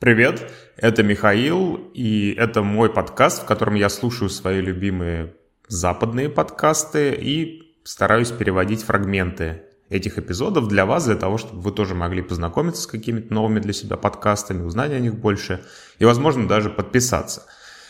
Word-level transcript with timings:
Привет, 0.00 0.52
это 0.76 1.02
Михаил, 1.02 1.90
и 1.92 2.32
это 2.38 2.62
мой 2.62 2.88
подкаст, 2.88 3.42
в 3.42 3.46
котором 3.46 3.74
я 3.74 3.88
слушаю 3.88 4.30
свои 4.30 4.60
любимые 4.60 5.34
западные 5.66 6.28
подкасты 6.28 7.16
и 7.18 7.74
стараюсь 7.82 8.30
переводить 8.30 8.84
фрагменты 8.84 9.62
этих 9.88 10.16
эпизодов 10.16 10.68
для 10.68 10.86
вас, 10.86 11.06
для 11.06 11.16
того, 11.16 11.36
чтобы 11.36 11.62
вы 11.62 11.72
тоже 11.72 11.96
могли 11.96 12.22
познакомиться 12.22 12.82
с 12.82 12.86
какими-то 12.86 13.34
новыми 13.34 13.58
для 13.58 13.72
себя 13.72 13.96
подкастами, 13.96 14.62
узнать 14.62 14.92
о 14.92 15.00
них 15.00 15.16
больше 15.16 15.64
и, 15.98 16.04
возможно, 16.04 16.46
даже 16.46 16.70
подписаться. 16.70 17.46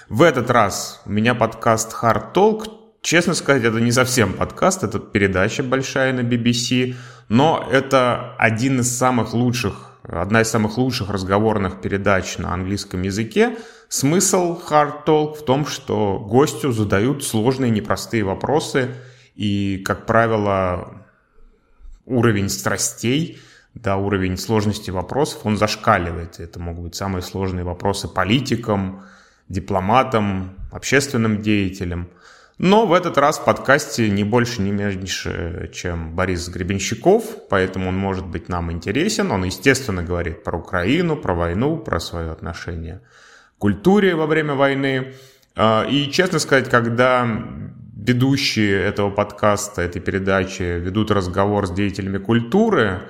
В 0.08 0.22
этот 0.22 0.48
раз 0.48 1.02
у 1.04 1.10
меня 1.10 1.34
подкаст 1.34 1.94
Hard 2.02 2.32
Talk. 2.32 2.70
Честно 3.02 3.34
сказать, 3.34 3.64
это 3.64 3.80
не 3.80 3.92
совсем 3.92 4.32
подкаст, 4.32 4.82
это 4.82 4.98
передача 4.98 5.62
большая 5.62 6.14
на 6.14 6.20
BBC, 6.20 6.94
но 7.28 7.68
это 7.70 8.34
один 8.38 8.80
из 8.80 8.96
самых 8.96 9.34
лучших, 9.34 9.97
одна 10.02 10.42
из 10.42 10.48
самых 10.48 10.78
лучших 10.78 11.10
разговорных 11.10 11.80
передач 11.80 12.38
на 12.38 12.52
английском 12.52 13.02
языке. 13.02 13.56
Смысл 13.88 14.60
Hard 14.68 15.04
Talk 15.06 15.34
в 15.34 15.44
том, 15.44 15.66
что 15.66 16.18
гостю 16.18 16.72
задают 16.72 17.24
сложные, 17.24 17.70
непростые 17.70 18.24
вопросы, 18.24 18.94
и, 19.34 19.82
как 19.84 20.06
правило, 20.06 21.04
уровень 22.04 22.48
страстей, 22.48 23.40
да, 23.74 23.96
уровень 23.96 24.36
сложности 24.36 24.90
вопросов, 24.90 25.40
он 25.44 25.56
зашкаливает. 25.56 26.40
Это 26.40 26.58
могут 26.58 26.84
быть 26.84 26.94
самые 26.96 27.22
сложные 27.22 27.64
вопросы 27.64 28.08
политикам, 28.08 29.04
дипломатам, 29.48 30.56
общественным 30.72 31.42
деятелям. 31.42 32.08
Но 32.58 32.86
в 32.86 32.92
этот 32.92 33.16
раз 33.18 33.38
в 33.38 33.44
подкасте 33.44 34.10
не 34.10 34.24
больше, 34.24 34.62
не 34.62 34.72
меньше, 34.72 35.70
чем 35.72 36.16
Борис 36.16 36.48
Гребенщиков, 36.48 37.24
поэтому 37.48 37.88
он 37.88 37.96
может 37.96 38.26
быть 38.26 38.48
нам 38.48 38.72
интересен. 38.72 39.30
Он, 39.30 39.44
естественно, 39.44 40.02
говорит 40.02 40.42
про 40.42 40.58
Украину, 40.58 41.16
про 41.16 41.34
войну, 41.34 41.76
про 41.76 42.00
свое 42.00 42.32
отношение 42.32 43.00
к 43.56 43.60
культуре 43.60 44.16
во 44.16 44.26
время 44.26 44.54
войны. 44.54 45.14
А, 45.54 45.84
и, 45.88 46.10
честно 46.10 46.40
сказать, 46.40 46.68
когда 46.68 47.28
ведущие 47.96 48.82
этого 48.82 49.10
подкаста, 49.10 49.82
этой 49.82 50.00
передачи 50.00 50.62
ведут 50.62 51.12
разговор 51.12 51.66
с 51.66 51.70
деятелями 51.70 52.18
культуры, 52.18 53.02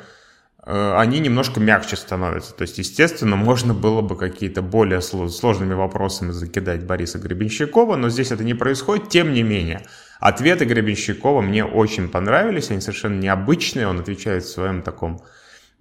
они 0.69 1.19
немножко 1.21 1.61
мягче 1.61 1.97
становятся. 1.97 2.53
То 2.53 2.63
есть, 2.63 2.77
естественно, 2.77 3.37
можно 3.37 3.73
было 3.73 4.03
бы 4.03 4.17
какие-то 4.17 4.61
более 4.61 5.01
сложными 5.01 5.73
вопросами 5.73 6.33
закидать 6.33 6.85
Бориса 6.85 7.19
Гребенщикова, 7.19 7.97
но 7.97 8.11
здесь 8.11 8.33
это 8.33 8.45
не 8.45 8.53
происходит. 8.53 9.09
Тем 9.09 9.33
не 9.33 9.43
менее, 9.43 9.87
ответы 10.21 10.67
Гребенщикова 10.67 11.41
мне 11.41 11.65
очень 11.65 12.11
понравились, 12.11 12.71
они 12.71 12.83
совершенно 12.83 13.19
необычные, 13.19 13.89
он 13.89 14.01
отвечает 14.01 14.45
в 14.45 14.51
своем 14.51 14.83
таком 14.83 15.23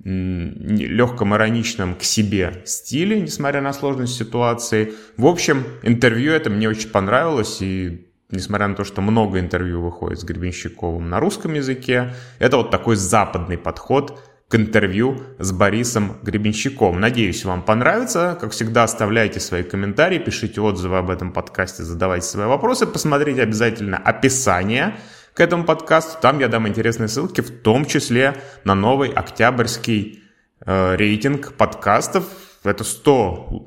легком 0.03 1.35
ироничном 1.35 1.95
к 1.95 2.03
себе 2.03 2.61
стиле, 2.65 3.19
несмотря 3.19 3.59
на 3.59 3.73
сложность 3.73 4.15
ситуации. 4.15 4.93
В 5.17 5.25
общем, 5.25 5.65
интервью 5.83 6.31
это 6.31 6.49
мне 6.49 6.69
очень 6.69 6.89
понравилось, 6.89 7.57
и 7.61 8.07
несмотря 8.29 8.69
на 8.69 8.75
то, 8.75 8.85
что 8.85 9.01
много 9.01 9.39
интервью 9.39 9.81
выходит 9.81 10.19
с 10.19 10.23
Гребенщиковым 10.23 11.09
на 11.09 11.19
русском 11.19 11.55
языке, 11.55 12.13
это 12.39 12.55
вот 12.55 12.71
такой 12.71 12.95
западный 12.95 13.57
подход 13.57 14.21
к 14.49 14.55
интервью 14.55 15.23
с 15.39 15.51
Борисом 15.51 16.17
Гребенщиковым. 16.23 17.01
Надеюсь, 17.01 17.43
вам 17.43 17.63
понравится. 17.63 18.37
Как 18.39 18.51
всегда, 18.51 18.83
оставляйте 18.83 19.41
свои 19.41 19.63
комментарии, 19.63 20.19
пишите 20.19 20.61
отзывы 20.61 20.97
об 20.97 21.09
этом 21.09 21.33
подкасте, 21.33 21.83
задавайте 21.83 22.27
свои 22.27 22.47
вопросы. 22.47 22.87
Посмотрите 22.87 23.41
обязательно 23.41 23.97
описание 23.97 24.95
к 25.33 25.41
этому 25.41 25.65
подкасту. 25.65 26.17
Там 26.21 26.39
я 26.39 26.47
дам 26.47 26.67
интересные 26.67 27.09
ссылки, 27.09 27.41
в 27.41 27.61
том 27.61 27.85
числе 27.85 28.41
на 28.63 28.73
новый 28.73 29.09
октябрьский 29.09 30.23
э, 30.65 30.95
рейтинг 30.95 31.53
подкастов. 31.53 32.25
Это 32.63 32.85
100 32.85 33.65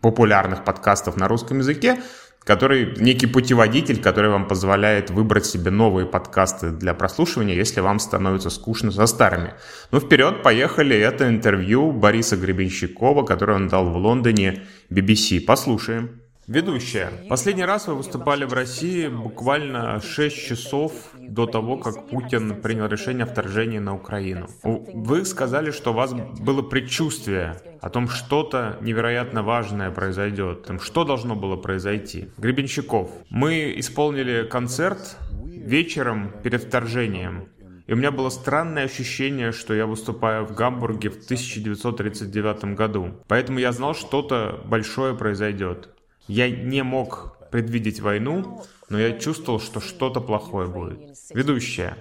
популярных 0.00 0.64
подкастов 0.64 1.16
на 1.16 1.26
русском 1.26 1.58
языке 1.58 1.98
который 2.44 2.94
некий 2.98 3.26
путеводитель, 3.26 4.00
который 4.00 4.30
вам 4.30 4.46
позволяет 4.46 5.10
выбрать 5.10 5.46
себе 5.46 5.70
новые 5.70 6.06
подкасты 6.06 6.70
для 6.70 6.94
прослушивания, 6.94 7.54
если 7.54 7.80
вам 7.80 7.98
становится 7.98 8.50
скучно 8.50 8.92
со 8.92 9.06
старыми. 9.06 9.54
Ну, 9.90 10.00
вперед, 10.00 10.42
поехали. 10.42 10.96
Это 10.96 11.26
интервью 11.28 11.90
Бориса 11.90 12.36
Гребенщикова, 12.36 13.24
которое 13.24 13.54
он 13.54 13.68
дал 13.68 13.88
в 13.88 13.96
Лондоне 13.96 14.62
BBC. 14.90 15.40
Послушаем. 15.40 16.23
Ведущая, 16.46 17.10
последний 17.30 17.64
раз 17.64 17.86
вы 17.86 17.94
выступали 17.94 18.44
в 18.44 18.52
России 18.52 19.08
буквально 19.08 20.02
6 20.02 20.46
часов 20.46 20.92
до 21.18 21.46
того, 21.46 21.78
как 21.78 22.08
Путин 22.08 22.60
принял 22.60 22.86
решение 22.86 23.24
о 23.24 23.26
вторжении 23.26 23.78
на 23.78 23.94
Украину. 23.94 24.46
Вы 24.62 25.24
сказали, 25.24 25.70
что 25.70 25.92
у 25.92 25.94
вас 25.94 26.12
было 26.12 26.60
предчувствие 26.60 27.56
о 27.80 27.88
том, 27.88 28.08
что-то 28.08 28.76
невероятно 28.82 29.42
важное 29.42 29.90
произойдет. 29.90 30.70
Что 30.82 31.04
должно 31.04 31.34
было 31.34 31.56
произойти? 31.56 32.28
Гребенщиков. 32.36 33.10
Мы 33.30 33.74
исполнили 33.78 34.46
концерт 34.46 35.16
вечером 35.42 36.30
перед 36.42 36.64
вторжением. 36.64 37.48
И 37.86 37.92
у 37.92 37.96
меня 37.96 38.10
было 38.10 38.30
странное 38.30 38.84
ощущение, 38.84 39.52
что 39.52 39.74
я 39.74 39.86
выступаю 39.86 40.46
в 40.46 40.54
Гамбурге 40.54 41.10
в 41.10 41.24
1939 41.24 42.76
году. 42.76 43.14
Поэтому 43.28 43.58
я 43.58 43.72
знал, 43.72 43.94
что-то 43.94 44.62
большое 44.66 45.14
произойдет. 45.14 45.93
Я 46.26 46.48
не 46.48 46.82
мог 46.82 47.36
предвидеть 47.50 48.00
войну, 48.00 48.62
но 48.88 48.98
я 48.98 49.18
чувствовал, 49.18 49.60
что 49.60 49.80
что-то 49.80 50.20
плохое 50.20 50.68
будет. 50.68 51.18
Ведущая. 51.30 51.96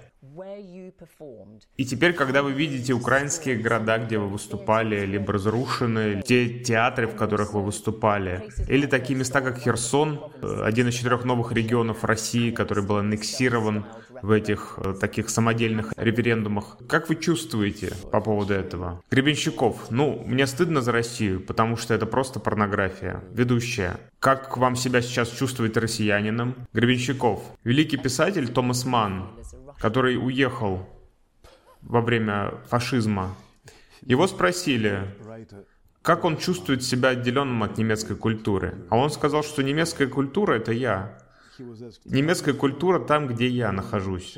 И 1.77 1.85
теперь, 1.85 2.13
когда 2.13 2.41
вы 2.41 2.53
видите 2.53 2.93
украинские 2.93 3.57
города, 3.57 3.97
где 3.97 4.17
вы 4.17 4.27
выступали, 4.29 5.05
либо 5.05 5.33
разрушены, 5.33 6.21
те 6.25 6.59
театры, 6.59 7.07
в 7.07 7.15
которых 7.15 7.53
вы 7.53 7.61
выступали, 7.63 8.49
или 8.67 8.85
такие 8.87 9.17
места, 9.17 9.41
как 9.41 9.59
Херсон, 9.59 10.31
э, 10.41 10.63
один 10.63 10.87
из 10.87 10.95
четырех 10.95 11.23
новых 11.25 11.51
регионов 11.51 12.03
России, 12.03 12.51
который 12.51 12.83
был 12.83 12.97
аннексирован 12.97 13.85
в 14.23 14.31
этих 14.31 14.79
э, 14.83 14.93
таких 14.99 15.29
самодельных 15.29 15.93
референдумах. 15.97 16.77
Как 16.87 17.09
вы 17.09 17.15
чувствуете 17.15 17.93
по 18.11 18.21
поводу 18.21 18.53
этого? 18.53 19.01
Гребенщиков, 19.11 19.91
ну, 19.91 20.23
мне 20.25 20.47
стыдно 20.47 20.81
за 20.81 20.91
Россию, 20.91 21.41
потому 21.41 21.77
что 21.77 21.93
это 21.93 22.05
просто 22.05 22.39
порнография. 22.39 23.23
Ведущая, 23.31 23.99
как 24.19 24.57
вам 24.57 24.75
себя 24.75 25.01
сейчас 25.01 25.29
чувствует 25.29 25.77
россиянином? 25.77 26.55
Гребенщиков, 26.73 27.43
великий 27.63 27.97
писатель 27.97 28.47
Томас 28.47 28.85
Манн, 28.85 29.29
который 29.83 30.15
уехал 30.15 30.87
во 31.81 31.99
время 31.99 32.53
фашизма. 32.69 33.35
Его 33.99 34.27
спросили, 34.27 35.13
как 36.01 36.23
он 36.23 36.37
чувствует 36.37 36.83
себя 36.83 37.09
отделенным 37.09 37.63
от 37.63 37.77
немецкой 37.77 38.15
культуры. 38.15 38.75
А 38.89 38.95
он 38.95 39.09
сказал, 39.09 39.43
что 39.43 39.61
немецкая 39.61 40.07
культура— 40.07 40.53
это 40.55 40.71
я. 40.71 41.19
Немецкая 42.05 42.53
культура 42.53 42.97
там, 42.97 43.27
где 43.27 43.49
я 43.49 43.73
нахожусь. 43.73 44.37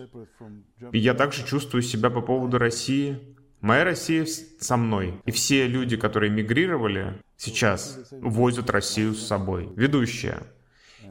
И 0.92 0.98
я 0.98 1.14
также 1.14 1.46
чувствую 1.46 1.84
себя 1.84 2.10
по 2.10 2.22
поводу 2.22 2.58
России. 2.58 3.38
Моя 3.62 3.84
Россия 3.84 4.26
со 4.26 4.78
мной. 4.78 5.22
И 5.26 5.32
все 5.32 5.68
люди, 5.68 5.96
которые 5.96 6.32
мигрировали, 6.32 7.22
сейчас 7.38 8.12
возят 8.12 8.72
Россию 8.72 9.14
с 9.14 9.28
собой. 9.28 9.70
Ведущая. 9.76 10.42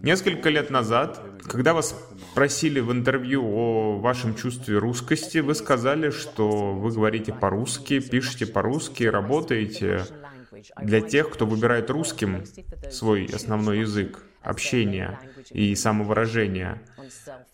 Несколько 0.04 0.50
лет 0.50 0.68
назад, 0.68 1.18
когда 1.46 1.72
вас 1.72 1.98
спросили 2.30 2.78
в 2.80 2.92
интервью 2.92 3.42
о 3.42 3.98
вашем 3.98 4.34
чувстве 4.34 4.76
русскости, 4.76 5.38
вы 5.38 5.54
сказали, 5.54 6.10
что 6.10 6.74
вы 6.74 6.90
говорите 6.90 7.32
по-русски, 7.32 8.00
пишете 8.00 8.44
по-русски, 8.44 9.04
работаете 9.04 10.04
для 10.82 11.00
тех, 11.00 11.30
кто 11.30 11.46
выбирает 11.46 11.88
русским 11.88 12.44
свой 12.90 13.24
основной 13.32 13.78
язык 13.78 14.22
общения 14.42 15.18
и 15.50 15.74
самовыражения. 15.74 16.82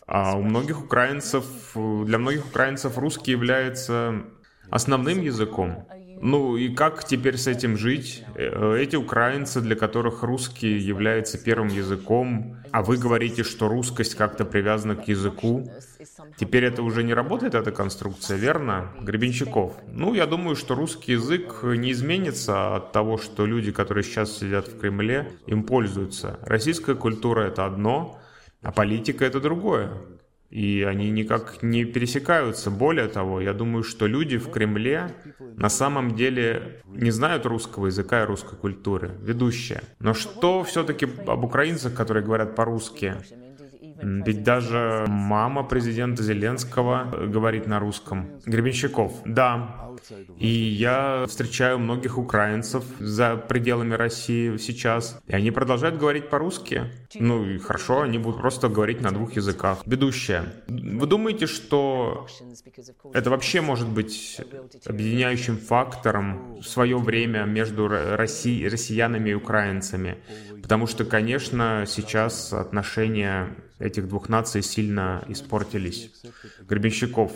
А 0.08 0.36
у 0.36 0.42
многих 0.42 0.82
украинцев, 0.82 1.44
для 1.76 2.18
многих 2.18 2.48
украинцев 2.48 2.98
русский 2.98 3.30
является 3.30 4.24
основным 4.70 5.20
языком. 5.20 5.86
Ну 6.22 6.58
и 6.58 6.68
как 6.68 7.04
теперь 7.04 7.38
с 7.38 7.46
этим 7.46 7.78
жить? 7.78 8.24
Э, 8.34 8.76
эти 8.78 8.94
украинцы, 8.94 9.62
для 9.62 9.74
которых 9.74 10.22
русский 10.22 10.76
является 10.76 11.38
первым 11.38 11.68
языком, 11.68 12.58
а 12.72 12.82
вы 12.82 12.98
говорите, 12.98 13.42
что 13.42 13.68
русскость 13.68 14.16
как-то 14.16 14.44
привязана 14.44 14.96
к 14.96 15.08
языку. 15.08 15.70
Теперь 16.36 16.64
это 16.64 16.82
уже 16.82 17.04
не 17.04 17.14
работает, 17.14 17.54
эта 17.54 17.72
конструкция, 17.72 18.36
верно? 18.36 18.90
Гребенщиков. 19.00 19.72
Ну, 19.88 20.12
я 20.12 20.26
думаю, 20.26 20.56
что 20.56 20.74
русский 20.74 21.12
язык 21.12 21.62
не 21.62 21.92
изменится 21.92 22.76
от 22.76 22.92
того, 22.92 23.16
что 23.16 23.46
люди, 23.46 23.72
которые 23.72 24.04
сейчас 24.04 24.36
сидят 24.36 24.68
в 24.68 24.78
Кремле, 24.78 25.32
им 25.46 25.64
пользуются. 25.64 26.38
Российская 26.42 26.96
культура— 26.96 27.40
это 27.48 27.64
одно, 27.64 28.20
а 28.62 28.72
политика— 28.72 29.24
это 29.26 29.40
другое 29.40 29.90
и 30.50 30.82
они 30.82 31.10
никак 31.10 31.62
не 31.62 31.84
пересекаются. 31.84 32.70
Более 32.70 33.08
того, 33.08 33.40
я 33.40 33.52
думаю, 33.52 33.84
что 33.84 34.06
люди 34.06 34.36
в 34.36 34.50
Кремле 34.50 35.14
на 35.56 35.68
самом 35.68 36.16
деле 36.16 36.82
не 36.86 37.10
знают 37.10 37.46
русского 37.46 37.86
языка 37.86 38.22
и 38.22 38.26
русской 38.26 38.56
культуры, 38.56 39.12
ведущие. 39.22 39.82
Но 40.00 40.12
что 40.12 40.64
все-таки 40.64 41.06
об 41.26 41.44
украинцах, 41.44 41.94
которые 41.94 42.24
говорят 42.24 42.56
по-русски? 42.56 43.14
Ведь 44.02 44.42
даже 44.42 45.04
мама 45.08 45.62
президента 45.62 46.22
Зеленского 46.22 47.26
говорит 47.26 47.66
на 47.66 47.78
русском. 47.78 48.30
Гребенщиков, 48.46 49.12
да. 49.26 49.90
И 50.38 50.48
я 50.48 51.26
встречаю 51.28 51.78
многих 51.78 52.16
украинцев 52.16 52.84
за 52.98 53.36
пределами 53.36 53.94
России 53.94 54.56
сейчас, 54.56 55.20
и 55.26 55.34
они 55.34 55.50
продолжают 55.50 55.98
говорить 55.98 56.30
по-русски. 56.30 56.84
Ну 57.14 57.44
и 57.44 57.58
хорошо, 57.58 58.02
они 58.02 58.18
будут 58.18 58.40
просто 58.40 58.68
говорить 58.68 59.00
на 59.00 59.10
двух 59.10 59.32
языках. 59.32 59.82
Ведущая, 59.86 60.44
вы 60.68 61.06
думаете, 61.06 61.46
что 61.46 62.26
это 63.12 63.30
вообще 63.30 63.60
может 63.60 63.88
быть 63.88 64.40
объединяющим 64.86 65.58
фактором 65.58 66.60
в 66.60 66.64
свое 66.64 66.98
время 66.98 67.44
между 67.44 67.88
Росси... 67.88 68.68
россиянами 68.68 69.30
и 69.30 69.34
украинцами? 69.34 70.18
Потому 70.62 70.86
что, 70.86 71.04
конечно, 71.04 71.84
сейчас 71.86 72.52
отношения 72.52 73.56
этих 73.78 74.08
двух 74.08 74.28
наций 74.28 74.62
сильно 74.62 75.24
испортились. 75.28 76.12
Гребенщиков, 76.60 77.32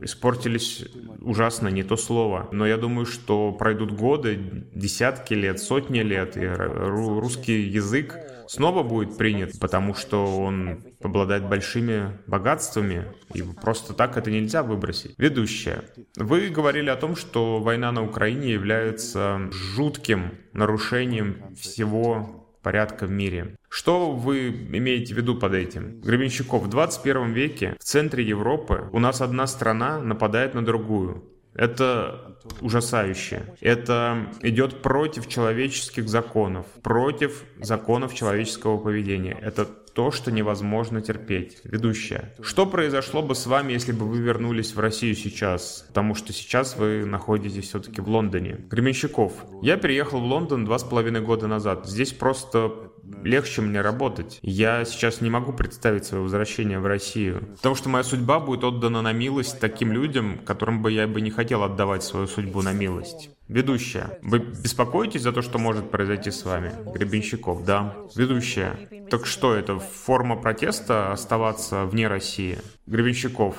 испортились 0.00 0.84
ужасно, 1.20 1.68
не 1.68 1.82
то 1.82 1.96
слово. 1.96 2.48
Но 2.52 2.66
я 2.66 2.76
думаю, 2.76 3.06
что 3.06 3.52
пройдут 3.52 3.92
годы, 3.92 4.66
десятки 4.74 5.34
лет, 5.34 5.60
сотни 5.60 6.00
лет, 6.00 6.36
и 6.36 6.46
русский 6.46 7.62
язык 7.62 8.16
снова 8.48 8.82
будет 8.82 9.16
принят, 9.16 9.58
потому 9.60 9.94
что 9.94 10.24
он 10.38 10.84
обладает 11.02 11.48
большими 11.48 12.18
богатствами, 12.26 13.04
и 13.34 13.42
просто 13.42 13.92
так 13.92 14.16
это 14.16 14.30
нельзя 14.30 14.62
выбросить. 14.62 15.14
Ведущая, 15.18 15.84
вы 16.16 16.48
говорили 16.48 16.88
о 16.88 16.96
том, 16.96 17.14
что 17.14 17.60
война 17.60 17.92
на 17.92 18.02
Украине 18.02 18.52
является 18.52 19.50
жутким 19.52 20.32
нарушением 20.52 21.54
всего 21.54 22.37
порядка 22.68 23.06
в 23.06 23.10
мире. 23.10 23.56
Что 23.70 24.10
вы 24.10 24.50
имеете 24.50 25.14
в 25.14 25.16
виду 25.16 25.34
под 25.34 25.54
этим? 25.54 26.02
Гребенщиков, 26.02 26.64
в 26.64 26.68
21 26.68 27.32
веке 27.32 27.74
в 27.80 27.82
центре 27.82 28.22
Европы 28.22 28.90
у 28.92 28.98
нас 28.98 29.22
одна 29.22 29.46
страна 29.46 30.00
нападает 30.00 30.52
на 30.52 30.62
другую. 30.62 31.24
Это 31.54 32.36
ужасающе. 32.60 33.54
Это 33.62 34.28
идет 34.42 34.82
против 34.82 35.28
человеческих 35.28 36.10
законов, 36.10 36.66
против 36.82 37.42
законов 37.58 38.14
человеческого 38.14 38.76
поведения. 38.76 39.38
Это 39.40 39.66
то, 39.98 40.12
что 40.12 40.30
невозможно 40.30 41.00
терпеть. 41.00 41.58
Ведущая. 41.64 42.32
Что 42.40 42.66
произошло 42.66 43.20
бы 43.20 43.34
с 43.34 43.46
вами, 43.46 43.72
если 43.72 43.90
бы 43.90 44.06
вы 44.06 44.18
вернулись 44.18 44.76
в 44.76 44.78
Россию 44.78 45.16
сейчас? 45.16 45.86
Потому 45.88 46.14
что 46.14 46.32
сейчас 46.32 46.76
вы 46.76 47.04
находитесь 47.04 47.64
все-таки 47.64 48.00
в 48.00 48.08
Лондоне. 48.08 48.60
Гременщиков. 48.70 49.32
Я 49.60 49.76
переехал 49.76 50.20
в 50.20 50.24
Лондон 50.24 50.64
два 50.64 50.78
с 50.78 50.84
половиной 50.84 51.20
года 51.20 51.48
назад. 51.48 51.88
Здесь 51.88 52.12
просто 52.12 52.92
легче 53.24 53.60
мне 53.60 53.80
работать. 53.80 54.38
Я 54.42 54.84
сейчас 54.84 55.20
не 55.20 55.30
могу 55.30 55.52
представить 55.52 56.04
свое 56.04 56.22
возвращение 56.22 56.78
в 56.78 56.86
Россию. 56.86 57.48
Потому 57.56 57.74
что 57.74 57.88
моя 57.88 58.04
судьба 58.04 58.38
будет 58.38 58.62
отдана 58.62 59.02
на 59.02 59.12
милость 59.12 59.58
таким 59.58 59.90
людям, 59.90 60.38
которым 60.44 60.80
бы 60.80 60.92
я 60.92 61.08
бы 61.08 61.20
не 61.20 61.32
хотел 61.32 61.64
отдавать 61.64 62.04
свою 62.04 62.28
судьбу 62.28 62.62
на 62.62 62.72
милость. 62.72 63.30
Ведущая, 63.48 64.18
вы 64.20 64.40
беспокоитесь 64.40 65.22
за 65.22 65.32
то, 65.32 65.40
что 65.40 65.58
может 65.58 65.90
произойти 65.90 66.30
с 66.30 66.44
вами? 66.44 66.70
Гребенщиков, 66.92 67.64
да. 67.64 67.96
Ведущая, 68.14 69.06
так 69.10 69.24
что 69.24 69.54
это, 69.54 69.78
форма 69.78 70.36
протеста 70.36 71.12
оставаться 71.12 71.86
вне 71.86 72.08
России? 72.08 72.58
Гребенщиков, 72.86 73.56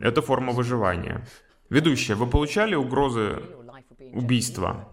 это 0.00 0.22
форма 0.22 0.52
выживания. 0.52 1.24
Ведущая, 1.70 2.16
вы 2.16 2.26
получали 2.26 2.74
угрозы 2.74 3.40
убийства? 4.12 4.88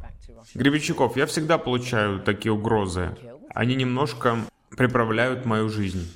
Гребенщиков, 0.53 1.17
я 1.17 1.25
всегда 1.25 1.57
получаю 1.57 2.19
такие 2.19 2.51
угрозы. 2.51 3.17
Они 3.49 3.73
немножко 3.73 4.37
приправляют 4.69 5.45
мою 5.45 5.69
жизнь. 5.69 6.07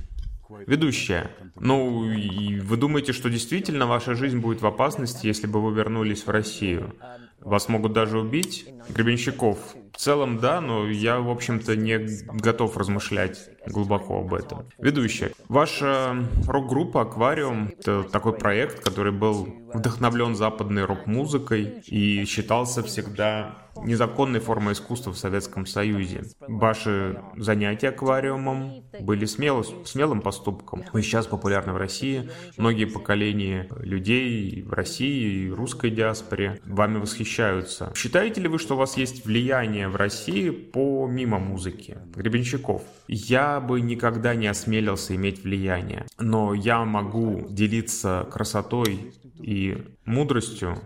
Ведущая, 0.67 1.31
ну, 1.55 2.03
и 2.03 2.59
вы 2.59 2.77
думаете, 2.77 3.11
что 3.11 3.29
действительно 3.29 3.87
ваша 3.87 4.13
жизнь 4.13 4.39
будет 4.39 4.61
в 4.61 4.67
опасности, 4.67 5.25
если 5.25 5.47
бы 5.47 5.61
вы 5.61 5.73
вернулись 5.73 6.27
в 6.27 6.29
Россию? 6.29 6.93
Вас 7.41 7.69
могут 7.69 7.93
даже 7.93 8.19
убить? 8.19 8.67
Гребенщиков. 8.89 9.57
В 9.93 9.97
целом, 9.97 10.39
да, 10.39 10.61
но 10.61 10.87
я, 10.87 11.19
в 11.19 11.29
общем-то, 11.29 11.75
не 11.75 11.99
готов 12.39 12.77
размышлять 12.77 13.49
глубоко 13.67 14.19
об 14.19 14.33
этом. 14.33 14.65
Ведущая. 14.77 15.31
Ваша 15.49 16.25
рок-группа 16.47 17.01
«Аквариум»— 17.01 17.71
это 17.79 18.03
такой 18.03 18.33
проект, 18.33 18.79
который 18.81 19.11
был 19.11 19.47
вдохновлен 19.73 20.35
западной 20.35 20.85
рок-музыкой 20.85 21.81
и 21.87 22.23
считался 22.25 22.81
всегда 22.83 23.68
незаконной 23.83 24.39
формой 24.39 24.73
искусства 24.73 25.11
в 25.11 25.17
Советском 25.17 25.65
Союзе. 25.65 26.23
Ваши 26.39 27.21
занятия 27.37 27.89
аквариумом 27.89 28.83
были 29.01 29.25
смело, 29.25 29.63
смелым 29.85 30.21
поступком. 30.21 30.83
Вы 30.93 31.01
сейчас 31.01 31.27
популярны 31.27 31.73
в 31.73 31.77
России. 31.77 32.29
Многие 32.57 32.85
поколения 32.85 33.67
людей 33.79 34.63
в 34.63 34.73
России 34.73 35.45
и 35.45 35.49
русской 35.49 35.91
диаспоре 35.91 36.59
вами 36.65 36.97
восхищаются. 36.97 37.91
Считаете 37.95 38.41
ли 38.41 38.47
вы, 38.47 38.59
что 38.59 38.75
у 38.75 38.77
вас 38.77 38.97
есть 38.97 39.25
влияние 39.25 39.87
в 39.89 39.95
России 39.95 40.49
помимо 40.49 41.39
музыки? 41.39 41.97
Гребенщиков. 42.15 42.83
Я 43.07 43.59
бы 43.59 43.81
никогда 43.81 44.35
не 44.35 44.47
осмелился 44.47 45.15
иметь 45.15 45.43
влияние, 45.43 46.05
но 46.19 46.53
я 46.53 46.85
могу 46.85 47.47
делиться 47.49 48.27
красотой 48.31 49.13
и 49.39 49.85
мудростью, 50.05 50.77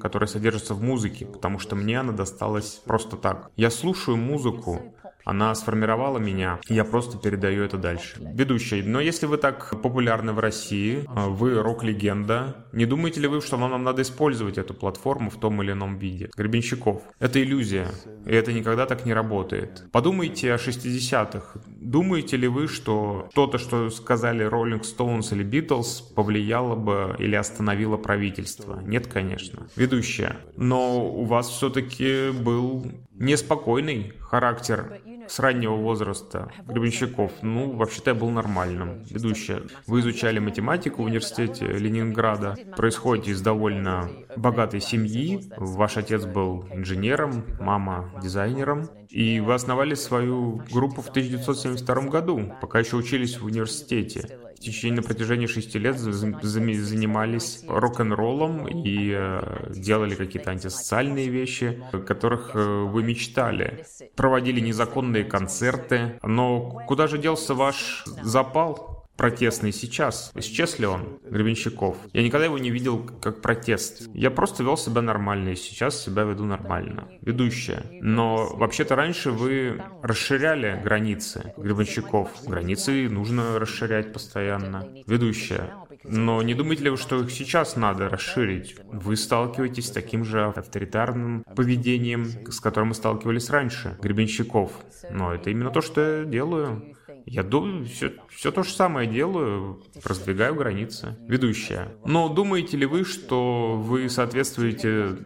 которая 0.00 0.28
содержится 0.28 0.74
в 0.74 0.82
музыке, 0.82 1.26
потому 1.26 1.58
что 1.58 1.76
мне 1.76 2.00
она 2.00 2.12
досталась 2.12 2.82
просто 2.84 3.16
так. 3.16 3.50
Я 3.56 3.70
слушаю 3.70 4.16
музыку, 4.16 4.94
она 5.24 5.54
сформировала 5.54 6.18
меня, 6.18 6.60
я 6.68 6.84
просто 6.84 7.18
передаю 7.18 7.64
это 7.64 7.78
дальше. 7.78 8.16
Ведущий, 8.20 8.82
но 8.82 9.00
если 9.00 9.26
вы 9.26 9.36
так 9.36 9.80
популярны 9.82 10.32
в 10.32 10.38
России, 10.38 11.04
а, 11.08 11.28
вы 11.28 11.60
рок-легенда, 11.60 12.66
не 12.72 12.86
думаете 12.86 13.20
ли 13.20 13.28
вы, 13.28 13.40
что 13.40 13.56
вам 13.56 13.82
надо 13.82 14.02
использовать 14.02 14.58
эту 14.58 14.74
платформу 14.74 15.30
в 15.30 15.38
том 15.38 15.62
или 15.62 15.72
ином 15.72 15.98
виде? 15.98 16.30
Гребенщиков. 16.36 17.02
Это 17.18 17.42
иллюзия, 17.42 17.88
и 18.26 18.32
это 18.32 18.52
никогда 18.52 18.86
так 18.86 19.06
не 19.06 19.14
работает. 19.14 19.84
Подумайте 19.92 20.52
о 20.52 20.56
60-х. 20.56 21.60
Думаете 21.66 22.36
ли 22.36 22.48
вы, 22.48 22.68
что 22.68 23.28
то-то, 23.34 23.58
что 23.58 23.90
сказали 23.90 24.46
Rolling 24.46 24.82
Stones 24.82 25.32
или 25.32 25.44
Beatles, 25.44 26.14
повлияло 26.14 26.74
бы 26.74 27.16
или 27.18 27.34
остановило 27.34 27.96
правительство? 27.96 28.80
Нет, 28.84 29.06
конечно. 29.06 29.66
Ведущая. 29.76 30.36
Но 30.56 31.06
у 31.06 31.24
вас 31.24 31.48
все-таки 31.48 32.30
был 32.30 32.86
неспокойный 33.14 34.12
характер 34.20 35.00
с 35.32 35.38
раннего 35.38 35.76
возраста 35.76 36.52
Гребенщиков, 36.66 37.32
ну, 37.40 37.72
вообще-то 37.72 38.10
я 38.10 38.14
был 38.14 38.28
нормальным. 38.28 39.02
Ведущая, 39.08 39.62
вы 39.86 40.00
изучали 40.00 40.38
математику 40.38 41.02
в 41.02 41.06
университете 41.06 41.64
Ленинграда, 41.66 42.54
происходите 42.76 43.30
из 43.30 43.40
довольно 43.40 44.10
богатой 44.36 44.80
семьи, 44.80 45.40
ваш 45.56 45.96
отец 45.96 46.24
был 46.24 46.66
инженером, 46.72 47.44
мама 47.60 48.10
дизайнером, 48.22 48.88
и 49.08 49.40
вы 49.40 49.54
основали 49.54 49.94
свою 49.94 50.62
группу 50.72 51.02
в 51.02 51.08
1972 51.08 51.94
году, 52.08 52.52
пока 52.60 52.80
еще 52.80 52.96
учились 52.96 53.38
в 53.38 53.44
университете 53.44 54.38
в 54.62 54.64
течение 54.64 54.98
на 54.98 55.02
протяжении 55.02 55.46
шести 55.46 55.76
лет 55.76 55.98
занимались 55.98 57.64
рок-н-роллом 57.66 58.68
и 58.68 59.10
э, 59.12 59.72
делали 59.74 60.14
какие-то 60.14 60.52
антисоциальные 60.52 61.28
вещи, 61.30 61.82
о 61.92 61.98
которых 61.98 62.52
э, 62.54 62.58
вы 62.60 63.02
мечтали. 63.02 63.84
Проводили 64.14 64.60
незаконные 64.60 65.24
концерты. 65.24 66.20
Но 66.22 66.80
куда 66.86 67.08
же 67.08 67.18
делся 67.18 67.54
ваш 67.54 68.04
запал? 68.22 68.91
Протестный 69.16 69.72
сейчас. 69.72 70.32
Исчез 70.34 70.78
ли 70.78 70.86
он, 70.86 71.18
Гребенщиков? 71.24 71.96
Я 72.12 72.22
никогда 72.22 72.46
его 72.46 72.58
не 72.58 72.70
видел 72.70 72.98
как 73.20 73.40
протест. 73.40 74.08
Я 74.14 74.30
просто 74.30 74.62
вел 74.62 74.76
себя 74.76 75.02
нормально, 75.02 75.50
и 75.50 75.56
сейчас 75.56 76.02
себя 76.02 76.24
веду 76.24 76.44
нормально. 76.44 77.08
Ведущая. 77.20 77.84
Но 78.00 78.54
вообще-то 78.54 78.96
раньше 78.96 79.30
вы 79.30 79.82
расширяли 80.02 80.80
границы 80.82 81.54
Гребенщиков. 81.56 82.30
Границы 82.46 83.08
нужно 83.08 83.58
расширять 83.58 84.12
постоянно. 84.12 84.88
Ведущая. 85.06 85.74
Но 86.04 86.42
не 86.42 86.54
думаете 86.54 86.84
ли 86.84 86.90
вы, 86.90 86.96
что 86.96 87.20
их 87.20 87.30
сейчас 87.30 87.76
надо 87.76 88.08
расширить? 88.08 88.76
Вы 88.90 89.16
сталкиваетесь 89.16 89.86
с 89.86 89.90
таким 89.90 90.24
же 90.24 90.44
авторитарным 90.44 91.44
поведением, 91.44 92.26
с 92.50 92.60
которым 92.60 92.88
мы 92.88 92.94
сталкивались 92.94 93.50
раньше, 93.50 93.96
Гребенщиков. 94.02 94.72
Но 95.10 95.34
это 95.34 95.50
именно 95.50 95.70
то, 95.70 95.80
что 95.80 96.20
я 96.20 96.24
делаю. 96.24 96.96
Я 97.26 97.42
думаю, 97.42 97.84
все, 97.86 98.12
все 98.30 98.50
то 98.52 98.62
же 98.62 98.70
самое 98.70 99.08
делаю, 99.08 99.82
раздвигаю 100.04 100.54
границы. 100.54 101.16
Ведущая. 101.26 101.94
Но 102.04 102.28
думаете 102.28 102.76
ли 102.76 102.86
вы, 102.86 103.04
что 103.04 103.76
вы 103.76 104.08
соответствуете 104.08 105.16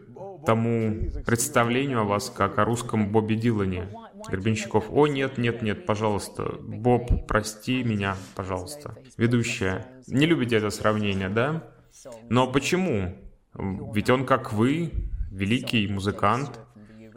тому 0.45 1.11
представлению 1.25 2.01
о 2.01 2.05
вас, 2.05 2.31
как 2.31 2.59
о 2.59 2.65
русском 2.65 3.11
Бобби 3.11 3.35
Дилане? 3.35 3.89
Гребенщиков. 4.29 4.87
О, 4.91 5.07
нет, 5.07 5.39
нет, 5.39 5.63
нет, 5.63 5.87
пожалуйста. 5.87 6.57
Боб, 6.61 7.27
прости 7.27 7.83
меня, 7.83 8.17
пожалуйста. 8.35 8.97
Ведущая. 9.17 9.87
Не 10.07 10.27
любите 10.27 10.57
это 10.57 10.71
сравнение, 10.71 11.29
да? 11.29 11.65
Но 12.29 12.51
почему? 12.51 13.17
Ведь 13.55 14.11
он, 14.11 14.25
как 14.27 14.53
вы, 14.53 14.93
великий 15.31 15.87
музыкант, 15.89 16.61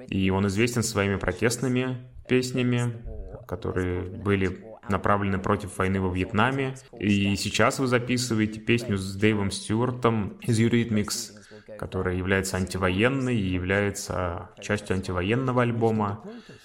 и 0.08 0.30
он 0.30 0.48
известен 0.48 0.84
своими 0.84 1.16
протестными 1.16 1.98
песнями, 2.28 3.04
которые 3.48 4.02
были 4.02 4.69
направлены 4.90 5.40
против 5.40 5.78
войны 5.78 6.00
во 6.02 6.14
Вьетнаме. 6.14 6.76
И 7.00 7.36
сейчас 7.36 7.80
вы 7.80 7.88
записываете 7.88 8.60
песню 8.60 8.98
с 8.98 9.16
Дэйвом 9.16 9.52
Стюартом 9.52 10.38
из 10.42 10.60
Eurythmics, 10.60 11.32
которая 11.78 12.16
является 12.16 12.58
антивоенной 12.58 13.36
и 13.38 13.54
является 13.54 14.50
частью 14.62 14.96
антивоенного 14.96 15.62
альбома. 15.62 16.24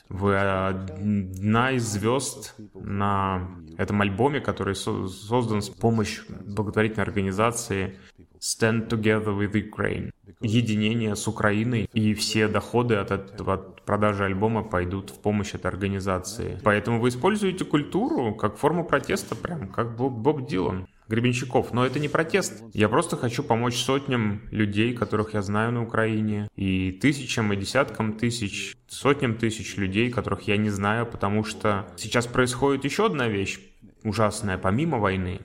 Вы 0.08 0.36
одна 0.38 1.72
из 1.72 1.84
звезд 1.84 2.54
на 2.74 3.48
этом 3.78 4.00
альбоме, 4.02 4.40
который 4.40 4.74
создан 4.74 5.62
с 5.62 5.68
помощью 5.68 6.24
благотворительной 6.46 7.04
организации 7.04 7.98
Stand 8.40 8.88
Together 8.88 9.36
with 9.36 9.52
Ukraine. 9.52 10.10
Единение 10.40 11.16
с 11.16 11.28
Украиной 11.28 11.88
и 11.92 12.14
все 12.14 12.48
доходы 12.48 12.96
от, 12.96 13.10
этого, 13.10 13.54
от 13.54 13.82
продажи 13.82 14.24
альбома 14.24 14.62
пойдут 14.62 15.10
в 15.10 15.20
помощь 15.20 15.54
этой 15.54 15.66
организации. 15.66 16.58
Поэтому 16.64 17.00
вы 17.00 17.08
используете 17.08 17.64
культуру 17.64 18.34
как 18.34 18.56
форму 18.56 18.84
протеста, 18.84 19.34
прям 19.34 19.68
как 19.68 19.96
Боб, 19.96 20.12
Боб 20.12 20.46
Дилан. 20.46 20.86
Гребенщиков, 21.06 21.74
но 21.74 21.84
это 21.84 22.00
не 22.00 22.08
протест. 22.08 22.62
Я 22.72 22.88
просто 22.88 23.18
хочу 23.18 23.42
помочь 23.42 23.76
сотням 23.76 24.40
людей, 24.50 24.94
которых 24.94 25.34
я 25.34 25.42
знаю 25.42 25.70
на 25.72 25.82
Украине, 25.82 26.48
и 26.56 26.92
тысячам, 26.92 27.52
и 27.52 27.56
десяткам 27.56 28.14
тысяч, 28.14 28.74
сотням 28.86 29.36
тысяч 29.36 29.76
людей, 29.76 30.10
которых 30.10 30.42
я 30.42 30.56
не 30.56 30.70
знаю, 30.70 31.04
потому 31.04 31.44
что 31.44 31.86
сейчас 31.96 32.26
происходит 32.26 32.84
еще 32.84 33.06
одна 33.06 33.28
вещь 33.28 33.60
ужасная, 34.02 34.56
помимо 34.56 34.98
войны. 34.98 35.40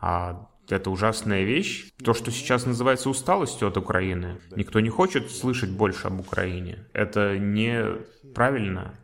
А 0.00 0.47
это 0.76 0.90
ужасная 0.90 1.44
вещь. 1.44 1.92
То, 2.04 2.14
что 2.14 2.30
сейчас 2.30 2.66
называется 2.66 3.10
усталостью 3.10 3.68
от 3.68 3.76
Украины. 3.76 4.38
Никто 4.54 4.80
не 4.80 4.90
хочет 4.90 5.30
слышать 5.30 5.70
больше 5.70 6.08
об 6.08 6.20
Украине. 6.20 6.86
Это 6.92 7.38
неправильно 7.38 8.94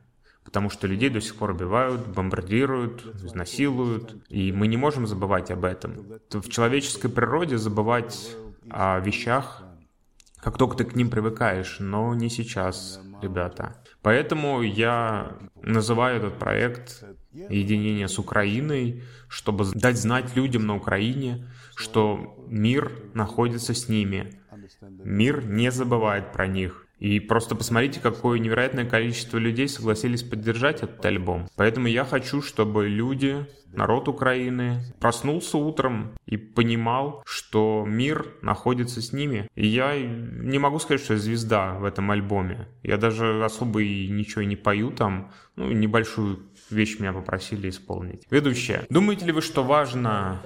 потому 0.45 0.71
что 0.71 0.87
людей 0.87 1.09
до 1.09 1.21
сих 1.21 1.35
пор 1.35 1.51
убивают, 1.51 2.07
бомбардируют, 2.07 3.05
изнасилуют, 3.25 4.15
и 4.29 4.53
мы 4.53 4.69
не 4.69 4.77
можем 4.77 5.05
забывать 5.05 5.51
об 5.51 5.65
этом. 5.65 6.21
В 6.31 6.49
человеческой 6.49 7.09
природе 7.09 7.59
забывать 7.59 8.37
о 8.71 9.01
вещах, 9.01 9.65
как 10.37 10.57
только 10.57 10.77
ты 10.77 10.85
к 10.85 10.95
ним 10.95 11.11
привыкаешь, 11.11 11.79
но 11.81 12.15
не 12.15 12.29
сейчас, 12.29 13.01
ребята. 13.21 13.83
Поэтому 14.03 14.63
я 14.63 15.33
называю 15.63 16.19
этот 16.19 16.39
проект 16.39 17.03
«Единение 17.35 18.09
с 18.09 18.19
Украиной», 18.19 19.03
чтобы 19.29 19.65
дать 19.75 19.97
знать 19.97 20.37
людям 20.37 20.67
на 20.67 20.77
Украине, 20.77 21.47
что 21.75 22.37
мир 22.49 22.93
находится 23.15 23.75
с 23.75 23.89
ними. 23.89 24.41
Мир 25.03 25.45
не 25.45 25.71
забывает 25.71 26.33
про 26.33 26.47
них. 26.47 26.85
И 26.99 27.21
просто 27.21 27.55
посмотрите, 27.55 28.01
какое 28.01 28.39
невероятное 28.39 28.87
количество 28.87 29.37
людей 29.37 29.69
согласились 29.69 30.23
поддержать 30.23 30.83
этот 30.83 31.05
альбом. 31.05 31.49
Поэтому 31.57 31.89
я 31.89 32.05
хочу, 32.05 32.41
чтобы 32.41 32.89
люди, 32.89 33.47
народ 33.73 34.09
Украины, 34.09 34.81
проснулся 35.01 35.59
утром 35.59 36.13
и 36.25 36.37
понимал, 36.37 37.23
что 37.27 37.85
мир 37.87 38.27
находится 38.43 39.03
с 39.03 39.13
ними. 39.13 39.49
И 39.55 39.67
я 39.67 39.99
не 39.99 40.59
могу 40.59 40.79
сказать, 40.79 41.03
что 41.03 41.15
я 41.15 41.21
звезда 41.21 41.75
в 41.75 41.85
этом 41.85 42.11
альбоме. 42.11 42.69
Я 42.83 42.97
даже 42.97 43.45
особо 43.45 43.83
и 43.83 44.09
ничего 44.09 44.43
не 44.43 44.57
пою 44.57 44.91
там. 44.91 45.33
Ну, 45.57 45.73
небольшую 45.73 46.41
вещь 46.71 46.99
меня 46.99 47.13
попросили 47.13 47.69
исполнить. 47.69 48.27
Ведущая, 48.31 48.87
думаете 48.91 49.27
ли 49.27 49.33
вы, 49.33 49.43
что 49.43 49.63
важно, 49.63 50.41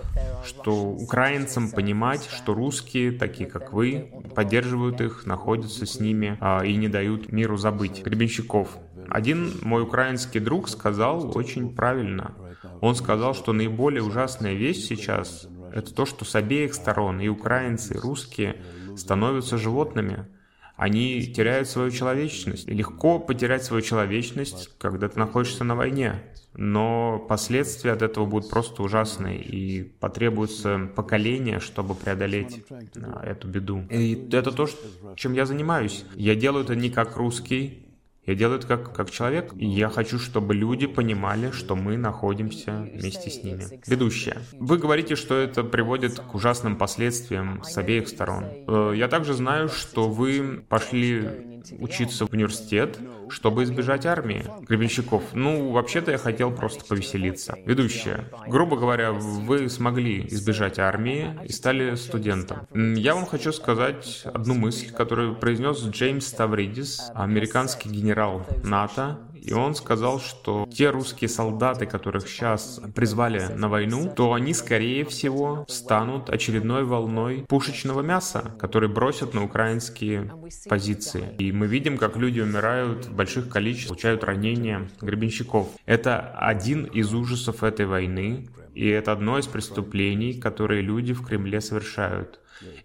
что 0.45 0.75
украинцам 0.91 1.71
понимать, 1.71 2.29
что 2.31 2.55
русские, 2.55 3.13
такие 3.13 3.49
как 3.49 3.73
вы, 3.73 4.11
поддерживают 4.35 5.01
их, 5.01 5.27
находятся 5.27 5.87
с 5.87 6.01
ними 6.01 6.37
а, 6.41 6.65
и 6.65 6.75
не 6.77 6.89
дают 6.89 7.33
миру 7.33 7.57
забыть? 7.57 8.03
Гребенщиков. 8.03 8.77
Один 9.09 9.53
мой 9.63 9.83
украинский 9.83 10.41
друг 10.41 10.69
сказал 10.69 11.37
очень 11.37 11.75
правильно. 11.75 12.35
Он 12.81 12.95
сказал, 12.95 13.35
что 13.35 13.53
наиболее 13.53 14.03
ужасная 14.03 14.55
вещь 14.55 14.85
сейчас— 14.85 15.49
это 15.73 15.95
то, 15.95 16.07
что 16.07 16.25
с 16.25 16.35
обеих 16.35 16.75
сторон, 16.75 17.21
и 17.21 17.29
украинцы, 17.29 17.95
и 17.95 17.99
русские, 17.99 18.57
становятся 18.97 19.57
животными— 19.57 20.27
они 20.79 21.25
теряют 21.25 21.69
свою 21.69 21.91
человечность. 21.91 22.69
Легко 22.69 23.19
потерять 23.19 23.65
свою 23.65 23.83
человечность, 23.83 24.71
когда 24.79 25.09
ты 25.09 25.19
находишься 25.19 25.65
на 25.65 25.75
войне. 25.75 26.23
Но 26.55 27.19
последствия 27.29 27.93
от 27.93 28.03
этого 28.03 28.27
будут 28.27 28.49
просто 28.49 28.85
ужасные, 28.85 29.43
и 29.43 29.83
потребуется 29.83 30.89
поколение, 30.95 31.59
чтобы 31.59 31.97
преодолеть 31.97 32.65
а, 32.97 33.25
эту 33.25 33.49
беду. 33.49 33.85
И 33.91 34.29
это 34.33 34.53
то, 34.53 34.69
чем 35.17 35.33
я 35.33 35.47
занимаюсь. 35.47 36.05
Я 36.15 36.37
делаю 36.37 36.65
это 36.65 36.77
не 36.77 36.91
как 36.91 37.17
русский, 37.17 37.88
я 38.29 38.35
делаю 38.35 38.59
это 38.59 38.67
как, 38.67 38.95
как 38.95 39.11
человек, 39.11 39.55
и 39.57 39.67
я 39.67 39.89
хочу, 39.89 40.19
чтобы 40.19 40.55
люди 40.55 40.87
понимали, 40.87 41.51
что 41.51 41.75
мы 41.75 41.97
находимся 41.97 42.87
вместе 42.93 43.31
с 43.31 43.43
ними. 43.43 43.81
Ведущая. 43.87 44.43
Вы 44.53 44.77
говорите, 44.77 45.17
что 45.17 45.35
это 45.35 45.65
приводит 45.65 46.21
к 46.21 46.35
ужасным 46.35 46.77
последствиям 46.77 47.63
с 47.65 47.79
обеих 47.79 48.07
сторон. 48.07 48.45
Э, 48.67 48.93
я 48.95 49.09
также 49.09 49.33
знаю, 49.33 49.71
что 49.71 50.11
вы 50.11 50.63
пошли 50.69 51.59
учиться 51.79 52.27
в 52.27 52.33
университет, 52.33 52.99
чтобы 53.31 53.65
избежать 53.65 54.05
армии. 54.05 54.45
Гребенщиков. 54.61 55.23
Ну, 55.33 55.71
вообще-то 55.71 56.11
я 56.11 56.19
хотел 56.19 56.51
просто 56.51 56.85
повеселиться. 56.85 57.57
Ведущая. 57.65 58.25
Грубо 58.47 58.77
говоря, 58.77 59.13
вы 59.13 59.69
смогли 59.69 60.27
избежать 60.29 60.79
армии 60.79 61.35
и 61.45 61.53
стали 61.53 61.95
студентом. 61.95 62.67
Я 62.75 63.15
вам 63.15 63.27
хочу 63.27 63.53
сказать 63.53 64.23
одну 64.25 64.55
мысль, 64.55 64.93
которую 64.93 65.35
произнес 65.35 65.83
Джеймс 65.83 66.27
Ставридис, 66.27 67.11
американский 67.15 67.89
генерал 67.89 68.18
генерал 68.19 68.45
НАТО, 68.65 69.19
и 69.41 69.53
он 69.53 69.75
сказал, 69.75 70.21
что 70.21 70.69
те 70.71 70.91
русские 70.91 71.29
солдаты, 71.29 71.87
которых 71.87 72.29
сейчас 72.29 72.81
призвали 72.95 73.41
на 73.55 73.69
войну, 73.69 74.13
то 74.15 74.33
они, 74.33 74.53
скорее 74.53 75.05
всего, 75.05 75.65
станут 75.69 76.29
очередной 76.29 76.85
волной 76.85 77.45
пушечного 77.49 78.03
мяса, 78.03 78.53
который 78.59 78.89
бросят 78.89 79.35
на 79.35 79.45
украинские 79.45 80.33
позиции. 80.69 81.35
И 81.39 81.53
мы 81.53 81.67
видим, 81.69 81.97
как 81.97 82.17
люди 82.17 82.41
умирают 82.41 83.07
в 83.07 83.15
больших 83.15 83.49
количествах, 83.49 83.97
получают 83.97 84.25
ранения 84.25 84.89
гребенщиков. 85.01 85.69
Это 85.87 86.19
один 86.37 86.85
из 86.85 87.15
ужасов 87.15 87.63
этой 87.63 87.87
войны, 87.87 88.49
и 88.75 88.89
это 88.89 89.13
одно 89.13 89.39
из 89.39 89.47
преступлений, 89.47 90.35
которые 90.35 90.83
люди 90.83 91.15
в 91.15 91.25
Кремле 91.25 91.61
совершают. 91.61 92.41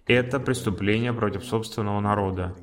Это 0.05 0.39
преступление 0.39 1.13
против 1.13 1.43
собственного 1.43 1.99
народа. 1.99 2.55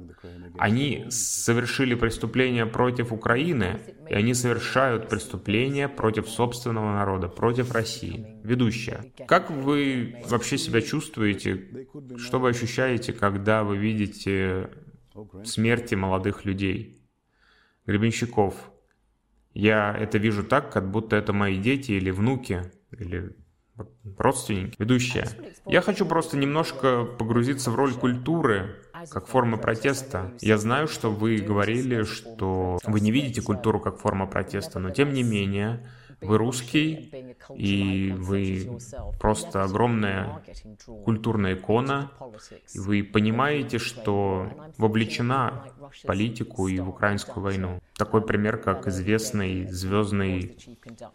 Они 0.58 1.06
совершили 1.10 1.94
преступление 1.94 2.66
против 2.66 3.12
Украины, 3.12 3.80
и 4.08 4.14
они 4.14 4.34
совершают 4.34 5.08
преступление 5.08 5.88
против 5.88 6.28
собственного 6.28 6.92
народа, 6.92 7.28
против 7.28 7.72
России. 7.72 8.26
Ведущая, 8.42 9.12
как 9.26 9.50
вы 9.50 10.16
вообще 10.26 10.58
себя 10.58 10.80
чувствуете? 10.80 11.86
Что 12.16 12.38
вы 12.38 12.50
ощущаете, 12.50 13.12
когда 13.12 13.64
вы 13.64 13.76
видите 13.76 14.70
смерти 15.44 15.94
молодых 15.94 16.44
людей? 16.44 17.02
Гребенщиков. 17.86 18.54
Я 19.52 19.96
это 19.98 20.18
вижу 20.18 20.44
так, 20.44 20.72
как 20.72 20.90
будто 20.90 21.16
это 21.16 21.32
мои 21.32 21.58
дети 21.58 21.92
или 21.92 22.10
внуки, 22.10 22.70
или 22.96 23.34
родственники. 24.18 24.76
Ведущая. 24.78 25.28
Я 25.66 25.80
хочу 25.80 26.06
просто 26.06 26.36
немножко 26.36 27.04
погрузиться 27.04 27.70
в 27.70 27.74
роль 27.74 27.92
культуры, 27.94 28.76
как 29.08 29.26
формы 29.26 29.56
протеста. 29.56 30.32
Я 30.40 30.58
знаю, 30.58 30.88
что 30.88 31.10
вы 31.10 31.36
говорили, 31.38 32.02
что 32.02 32.78
вы 32.84 33.00
не 33.00 33.10
видите 33.10 33.42
культуру 33.42 33.80
как 33.80 33.98
форма 33.98 34.26
протеста, 34.26 34.78
но 34.78 34.90
тем 34.90 35.12
не 35.14 35.22
менее, 35.22 35.86
вы 36.20 36.36
русский, 36.36 37.10
и 37.54 38.12
вы 38.16 38.78
просто 39.18 39.64
огромная 39.64 40.42
культурная 41.04 41.54
икона, 41.54 42.10
и 42.74 42.78
вы 42.78 43.02
понимаете, 43.02 43.78
что 43.78 44.72
вовлечена 44.76 45.64
в 45.78 46.06
политику 46.06 46.68
и 46.68 46.78
в 46.78 46.90
украинскую 46.90 47.42
войну. 47.42 47.80
Такой 47.96 48.20
пример, 48.22 48.58
как 48.58 48.86
известный 48.86 49.66
звездный 49.68 50.56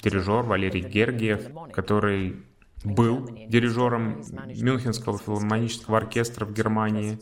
дирижер 0.02 0.44
Валерий 0.44 0.82
Гергиев, 0.82 1.72
который 1.72 2.44
был 2.86 3.28
дирижером 3.48 4.24
Мюнхенского 4.48 5.18
филармонического 5.18 5.98
оркестра 5.98 6.46
в 6.46 6.54
Германии, 6.54 7.20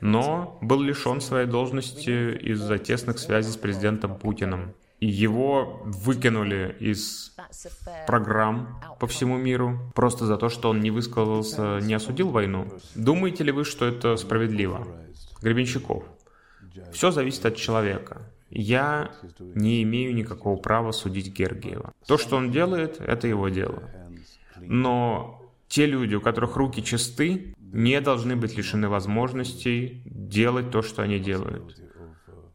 но 0.00 0.58
был 0.62 0.80
лишен 0.80 1.20
своей 1.20 1.46
должности 1.46 2.36
из-за 2.36 2.78
тесных 2.78 3.18
связей 3.18 3.50
с 3.50 3.56
президентом 3.56 4.16
Путиным. 4.16 4.74
Его 5.00 5.80
выкинули 5.84 6.76
из 6.78 7.34
программ 8.06 8.82
по 8.98 9.06
всему 9.06 9.38
миру 9.38 9.78
просто 9.94 10.26
за 10.26 10.36
то, 10.36 10.50
что 10.50 10.68
он 10.68 10.80
не 10.80 10.90
высказался, 10.90 11.78
не 11.80 11.94
осудил 11.94 12.28
войну. 12.28 12.68
Думаете 12.94 13.44
ли 13.44 13.52
вы, 13.52 13.64
что 13.64 13.86
это 13.86 14.16
справедливо? 14.16 14.86
Гребенщиков. 15.40 16.04
Все 16.92 17.10
зависит 17.10 17.46
от 17.46 17.56
человека. 17.56 18.22
Я 18.50 19.12
не 19.38 19.82
имею 19.84 20.14
никакого 20.14 20.56
права 20.56 20.92
судить 20.92 21.32
Гергиева. 21.32 21.92
То, 22.06 22.18
что 22.18 22.36
он 22.36 22.50
делает, 22.50 23.00
это 23.00 23.26
его 23.26 23.48
дело. 23.48 23.82
Но 24.66 25.40
те 25.68 25.86
люди, 25.86 26.14
у 26.14 26.20
которых 26.20 26.56
руки 26.56 26.82
чисты, 26.82 27.54
не 27.58 28.00
должны 28.00 28.36
быть 28.36 28.56
лишены 28.56 28.88
возможностей 28.88 30.02
делать 30.04 30.70
то, 30.70 30.82
что 30.82 31.02
они 31.02 31.18
делают. 31.18 31.76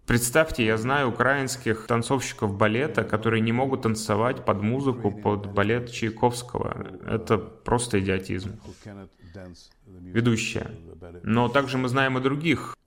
Представьте, 0.06 0.64
я 0.64 0.78
знаю 0.78 1.10
украинских 1.10 1.88
танцовщиков 1.88 2.56
балета, 2.56 3.04
которые 3.04 3.42
не 3.42 3.52
могут 3.52 3.82
танцевать 3.82 4.46
под 4.46 4.62
музыку, 4.62 5.12
под 5.12 5.48
балет 5.52 5.92
Чайковского. 5.92 7.00
Это 7.08 7.38
просто 7.40 8.00
идиотизм. 8.00 8.60
Ведущая. 9.88 10.72
Но 11.24 11.50
также 11.50 11.78
мы 11.78 11.90
знаем 11.90 12.18
и 12.18 12.22
других 12.22 12.78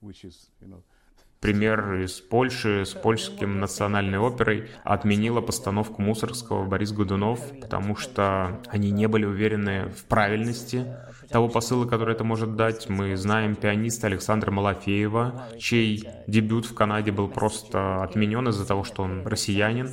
Пример 1.39 2.01
из 2.01 2.19
Польши 2.19 2.85
с 2.85 2.89
польским 2.89 3.61
национальной 3.61 4.19
оперой 4.19 4.69
отменила 4.83 5.39
постановку 5.39 6.01
Мусорского 6.01 6.65
Борис 6.65 6.91
Годунов, 6.91 7.39
потому 7.61 7.95
что 7.95 8.61
они 8.67 8.91
не 8.91 9.07
были 9.07 9.23
уверены 9.23 9.87
в 9.87 10.03
правильности 10.05 10.85
того 11.29 11.47
посыла, 11.47 11.85
который 11.85 12.13
это 12.13 12.25
может 12.25 12.57
дать. 12.57 12.89
Мы 12.89 13.15
знаем 13.15 13.55
пианиста 13.55 14.07
Александра 14.07 14.51
Малафеева, 14.51 15.47
чей 15.57 16.03
дебют 16.27 16.65
в 16.65 16.73
Канаде 16.73 17.11
был 17.13 17.29
просто 17.29 18.03
отменен 18.03 18.49
из-за 18.49 18.67
того, 18.67 18.83
что 18.83 19.03
он 19.03 19.25
россиянин. 19.25 19.89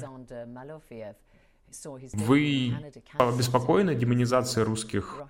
Вы 2.13 2.75
обеспокоены 3.19 3.95
демонизацией 3.95 4.65
русских 4.65 5.21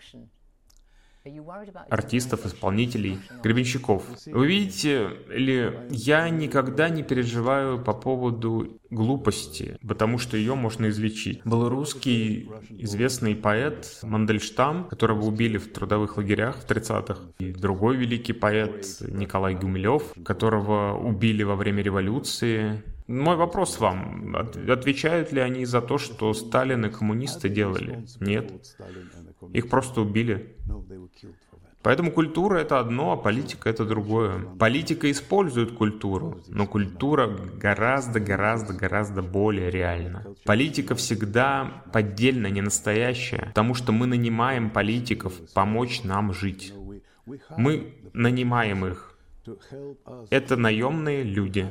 артистов, 1.89 2.47
исполнителей, 2.47 3.19
гребенщиков. 3.43 4.03
Вы 4.27 4.47
видите 4.47 5.11
ли, 5.29 5.73
я 5.91 6.29
никогда 6.31 6.89
не 6.89 7.03
переживаю 7.03 7.83
по 7.83 7.93
поводу 7.93 8.79
глупости, 8.91 9.79
потому 9.87 10.19
что 10.19 10.37
ее 10.37 10.55
можно 10.55 10.89
излечить. 10.89 11.41
Был 11.45 11.69
русский 11.69 12.49
известный 12.71 13.35
поэт 13.35 13.99
Мандельштам, 14.03 14.85
которого 14.85 15.25
убили 15.25 15.59
в 15.59 15.73
трудовых 15.73 16.17
лагерях 16.17 16.57
в 16.57 16.67
30-х. 16.71 17.21
И 17.39 17.53
другой 17.53 17.97
великий 17.97 18.33
поэт 18.33 18.87
Николай 19.01 19.55
Гумилев, 19.55 20.03
которого 20.25 20.97
убили 20.97 21.43
во 21.43 21.57
время 21.57 21.83
революции. 21.83 22.83
Мой 23.09 23.37
вопрос 23.37 23.79
вам, 23.79 24.37
отвечают 24.69 25.33
ли 25.33 25.41
они 25.41 25.65
за 25.65 25.81
то, 25.81 25.99
что 25.99 26.35
Сталин 26.35 26.87
и 26.87 26.91
коммунисты 26.91 27.49
делали? 27.49 28.05
Нет. 28.21 28.77
Их 29.53 29.69
просто 29.69 30.01
убили. 30.01 30.57
Поэтому 31.83 32.11
культура 32.11 32.59
это 32.59 32.81
одно, 32.81 33.13
а 33.13 33.17
политика 33.17 33.71
это 33.71 33.85
другое. 33.85 34.41
Политика 34.59 35.09
использует 35.09 35.71
культуру, 35.71 36.41
но 36.49 36.67
культура 36.67 37.29
гораздо, 37.29 38.19
гораздо, 38.19 38.75
гораздо 38.75 39.23
более 39.23 39.71
реальна. 39.71 40.27
Политика 40.45 40.97
всегда 40.97 41.85
поддельна, 41.93 42.49
не 42.49 42.61
настоящая, 42.61 43.53
потому 43.55 43.75
что 43.75 43.93
мы 43.93 44.09
нанимаем 44.09 44.71
политиков 44.71 45.33
помочь 45.55 46.03
нам 46.03 46.33
жить. 46.33 46.75
Мы 47.57 47.95
нанимаем 48.13 48.85
их. 48.85 49.17
Это 50.31 50.57
наемные 50.57 51.23
люди. 51.23 51.69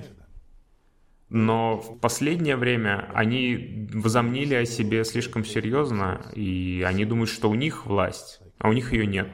Но 1.30 1.78
в 1.78 2.00
последнее 2.00 2.56
время 2.56 3.10
они 3.14 3.90
возомнили 3.94 4.54
о 4.54 4.66
себе 4.66 5.04
слишком 5.04 5.44
серьезно, 5.44 6.22
и 6.34 6.84
они 6.88 7.04
думают, 7.06 7.30
что 7.30 7.50
у 7.50 7.56
них 7.56 7.86
власть, 7.86 8.42
а 8.60 8.70
у 8.70 8.74
них 8.74 8.94
ее 8.94 9.08
нет. 9.08 9.28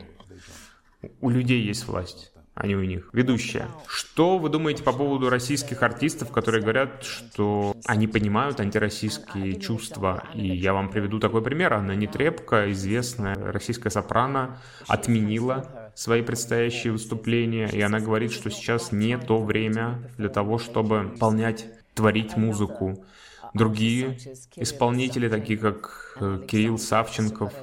У 1.20 1.30
людей 1.30 1.62
есть 1.62 1.88
власть, 1.88 2.32
а 2.54 2.66
не 2.66 2.76
у 2.76 2.84
них. 2.84 3.10
Ведущая. 3.12 3.68
Что 3.88 4.38
вы 4.38 4.50
думаете 4.50 4.84
по 4.84 4.94
поводу 4.94 5.30
российских 5.30 5.84
артистов, 5.84 6.32
которые 6.32 6.62
говорят, 6.62 7.04
что 7.04 7.76
они 7.86 8.08
понимают 8.08 8.60
антироссийские 8.62 9.60
чувства? 9.60 10.24
И 10.34 10.48
я 10.48 10.74
вам 10.74 10.90
приведу 10.90 11.20
такой 11.20 11.42
пример. 11.42 11.74
Анна 11.74 11.92
Нетребко, 11.92 12.72
известная 12.72 13.36
российская 13.36 13.90
сопрано, 13.90 14.60
отменила 14.88 15.92
свои 15.96 16.22
предстоящие 16.22 16.94
выступления, 16.94 17.68
и 17.68 17.82
она 17.82 18.00
говорит, 18.00 18.32
что 18.32 18.50
сейчас 18.50 18.94
не 18.94 19.18
то 19.18 19.44
время 19.44 20.10
для 20.18 20.30
того, 20.30 20.58
чтобы 20.58 21.02
выполнять 21.02 21.66
творить 21.94 22.36
музыку. 22.38 23.06
Другие 23.54 24.18
исполнители, 24.56 25.28
такие 25.30 25.60
как 25.60 26.18
э, 26.22 26.40
Кирилл 26.48 26.78
Савченков, 26.78 27.54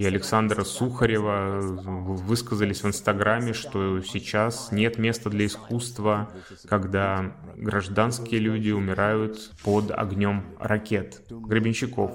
и 0.00 0.04
Александра 0.06 0.64
Сухарева 0.64 1.60
высказались 1.60 2.82
в 2.82 2.86
Инстаграме, 2.86 3.52
что 3.52 4.00
сейчас 4.00 4.72
нет 4.72 4.96
места 4.96 5.28
для 5.28 5.44
искусства, 5.44 6.30
когда 6.70 7.36
гражданские 7.54 8.40
люди 8.40 8.70
умирают 8.70 9.50
под 9.62 9.90
огнем 9.90 10.56
ракет, 10.58 11.20
гребенщиков. 11.28 12.12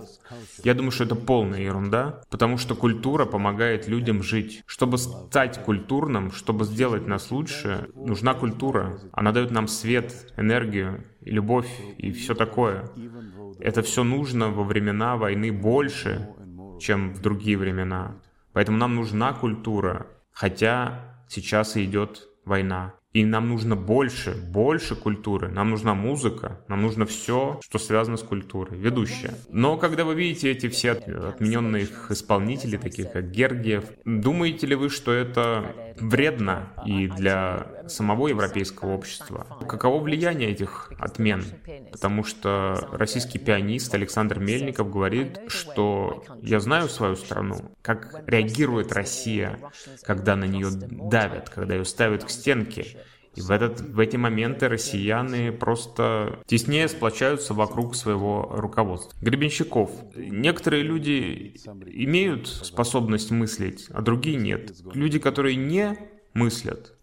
Я 0.63 0.73
думаю, 0.73 0.89
что 0.89 1.03
это 1.03 1.13
полная 1.13 1.59
ерунда, 1.61 2.23
потому 2.31 2.57
что 2.57 2.73
культура 2.73 3.25
помогает 3.25 3.87
людям 3.87 4.23
жить. 4.23 4.63
Чтобы 4.65 4.97
стать 4.97 5.63
культурным, 5.63 6.31
чтобы 6.31 6.65
сделать 6.65 7.05
нас 7.05 7.29
лучше, 7.29 7.89
нужна 7.93 8.33
культура. 8.33 8.97
Она 9.11 9.31
дает 9.31 9.51
нам 9.51 9.67
свет, 9.67 10.33
энергию, 10.37 11.05
любовь 11.21 11.69
и 11.99 12.11
все 12.11 12.33
такое. 12.33 12.89
Это 13.59 13.83
все 13.83 14.03
нужно 14.03 14.49
во 14.49 14.63
времена 14.63 15.17
войны 15.17 15.51
больше, 15.51 16.29
чем 16.79 17.13
в 17.13 17.21
другие 17.21 17.57
времена. 17.57 18.15
Поэтому 18.53 18.77
нам 18.77 18.95
нужна 18.95 19.33
культура, 19.33 20.07
хотя 20.31 21.23
сейчас 21.27 21.75
и 21.75 21.85
идет 21.85 22.27
война. 22.45 22.93
И 23.15 23.23
нам 23.23 23.47
нужно 23.47 23.77
больше, 23.77 24.35
больше 24.35 24.93
культуры. 24.93 25.47
Нам 25.47 25.69
нужна 25.69 25.93
музыка, 25.93 26.59
нам 26.67 26.81
нужно 26.81 27.05
все, 27.05 27.61
что 27.63 27.79
связано 27.79 28.17
с 28.17 28.23
культурой, 28.23 28.77
ведущая. 28.77 29.35
Но 29.47 29.77
когда 29.77 30.03
вы 30.03 30.15
видите 30.15 30.51
эти 30.51 30.67
все 30.67 30.91
отмененных 30.91 32.11
исполнителей, 32.11 32.77
таких 32.77 33.13
как 33.13 33.31
Гергиев, 33.31 33.85
думаете 34.03 34.67
ли 34.67 34.75
вы, 34.75 34.89
что 34.89 35.13
это 35.13 35.93
вредно 35.97 36.73
и 36.85 37.07
для 37.07 37.87
самого 37.87 38.27
европейского 38.27 38.91
общества? 38.91 39.47
Каково 39.65 40.01
влияние 40.01 40.51
этих 40.51 40.91
отмен? 40.99 41.45
Потому 41.93 42.25
что 42.25 42.89
российский 42.91 43.39
пианист 43.39 43.95
Александр 43.95 44.39
Мельников 44.39 44.91
говорит, 44.91 45.39
что 45.47 46.25
я 46.41 46.59
знаю 46.59 46.89
свою 46.89 47.15
страну, 47.15 47.77
как 47.81 48.23
реагирует 48.27 48.91
Россия, 48.91 49.57
когда 50.03 50.35
на 50.35 50.43
нее 50.43 50.67
давят, 50.69 51.49
когда 51.49 51.75
ее 51.75 51.85
ставят 51.85 52.25
к 52.25 52.29
стенке. 52.29 52.97
И 53.35 53.41
в, 53.41 53.51
этот, 53.51 53.81
в 53.81 53.99
эти 53.99 54.17
моменты 54.17 54.67
россияне 54.67 55.51
просто 55.51 56.39
теснее 56.45 56.87
сплочаются 56.87 57.53
вокруг 57.53 57.95
своего 57.95 58.49
руководства. 58.55 59.17
Гребенщиков. 59.21 59.91
Некоторые 60.15 60.83
люди 60.83 61.55
имеют 61.85 62.47
способность 62.47 63.31
мыслить, 63.31 63.87
а 63.89 64.01
другие 64.01 64.37
нет. 64.37 64.71
Люди, 64.93 65.19
которые 65.19 65.55
не 65.55 65.97
мыслят, 66.33 66.94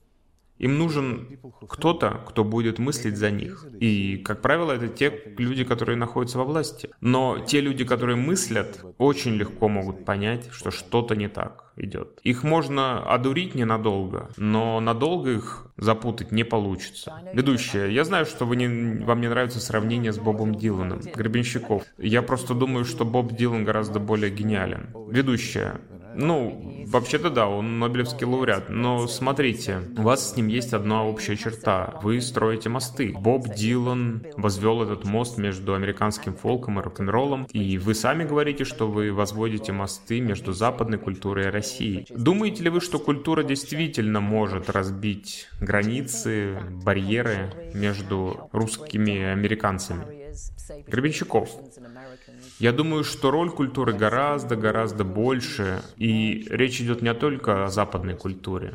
им 0.63 0.79
нужен 0.79 1.41
кто-то, 1.69 2.21
кто 2.27 2.45
будет 2.45 2.79
мыслить 2.79 3.17
за 3.17 3.31
них. 3.33 3.67
И, 3.81 4.17
как 4.25 4.41
правило, 4.43 4.71
это 4.73 4.89
те 4.89 5.13
люди, 5.37 5.65
которые 5.65 5.97
находятся 5.97 6.39
во 6.39 6.45
власти. 6.45 6.89
Но 7.01 7.41
те 7.41 7.61
люди, 7.61 7.85
которые 7.85 8.15
мыслят, 8.17 8.85
очень 8.99 9.33
легко 9.35 9.69
могут 9.69 10.05
понять, 10.05 10.49
что 10.53 10.71
что-то 10.71 11.17
не 11.17 11.29
так 11.29 11.73
идет. 11.77 12.21
Их 12.23 12.45
можно 12.45 13.03
одурить 13.13 13.57
ненадолго, 13.57 14.31
но 14.37 14.79
надолго 14.79 15.33
их 15.33 15.67
запутать 15.77 16.31
не 16.31 16.45
получится. 16.45 17.13
Ведущая, 17.33 17.89
я 17.89 18.05
знаю, 18.05 18.25
что 18.27 18.45
вы 18.45 18.55
не, 18.55 19.05
вам 19.05 19.21
не 19.21 19.29
нравится 19.29 19.59
сравнение 19.59 20.13
с 20.13 20.19
Бобом 20.19 20.55
Диланом, 20.55 21.01
Гребенщиков. 21.01 21.83
Я 21.99 22.23
просто 22.23 22.55
думаю, 22.55 22.85
что 22.85 23.05
Боб 23.05 23.33
Дилан 23.33 23.65
гораздо 23.65 23.99
более 23.99 24.31
гениален. 24.31 24.91
Ведущая, 25.09 25.81
ну, 26.15 26.85
вообще-то 26.89 27.31
да, 27.31 27.47
он 27.47 27.79
Нобелевский 27.79 28.27
лауреат, 28.27 28.69
но 28.69 29.07
смотрите, 29.07 29.81
у 29.97 30.03
вас 30.03 30.33
с 30.33 30.37
ним 30.37 30.49
есть 30.49 30.73
одна 30.73 31.05
общая 31.05 31.37
черта. 31.37 31.99
Вы 32.03 32.21
строите 32.21 32.69
мосты. 32.69 33.15
Боб 33.19 33.49
Дилан 33.55 34.27
возвел 34.37 34.83
этот 34.83 35.05
мост 35.05 35.39
между 35.39 35.75
американским 35.75 36.35
фолком 36.35 36.79
и 36.79 36.83
рок-н-роллом, 36.83 37.47
и 37.53 37.79
вы 37.79 37.95
сами 37.95 38.25
говорите, 38.25 38.65
что 38.65 38.89
вы 38.89 39.13
возводите 39.13 39.73
мосты 39.73 40.21
между 40.21 40.53
западной 40.53 40.99
культурой 40.99 41.47
и 41.47 41.51
Россией. 41.51 42.07
Думаете 42.11 42.65
ли 42.65 42.71
вы, 42.71 42.81
что 42.81 42.99
культура 42.99 43.43
действительно 43.43 44.21
может 44.21 44.71
разбить 44.71 45.49
границы, 45.61 46.59
барьеры 46.85 47.73
между 47.75 48.49
русскими 48.53 49.13
и 49.13 49.23
американцами? 49.23 50.22
Гребенщиков. 50.87 51.51
Я 52.59 52.73
думаю, 52.73 53.05
что 53.05 53.31
роль 53.31 53.51
культуры 53.51 53.93
гораздо-гораздо 53.93 55.05
больше, 55.05 55.83
и 55.97 56.47
речь 56.51 56.81
идет 56.81 57.03
не 57.03 57.15
только 57.15 57.65
о 57.65 57.69
западной 57.69 58.15
культуре. 58.15 58.75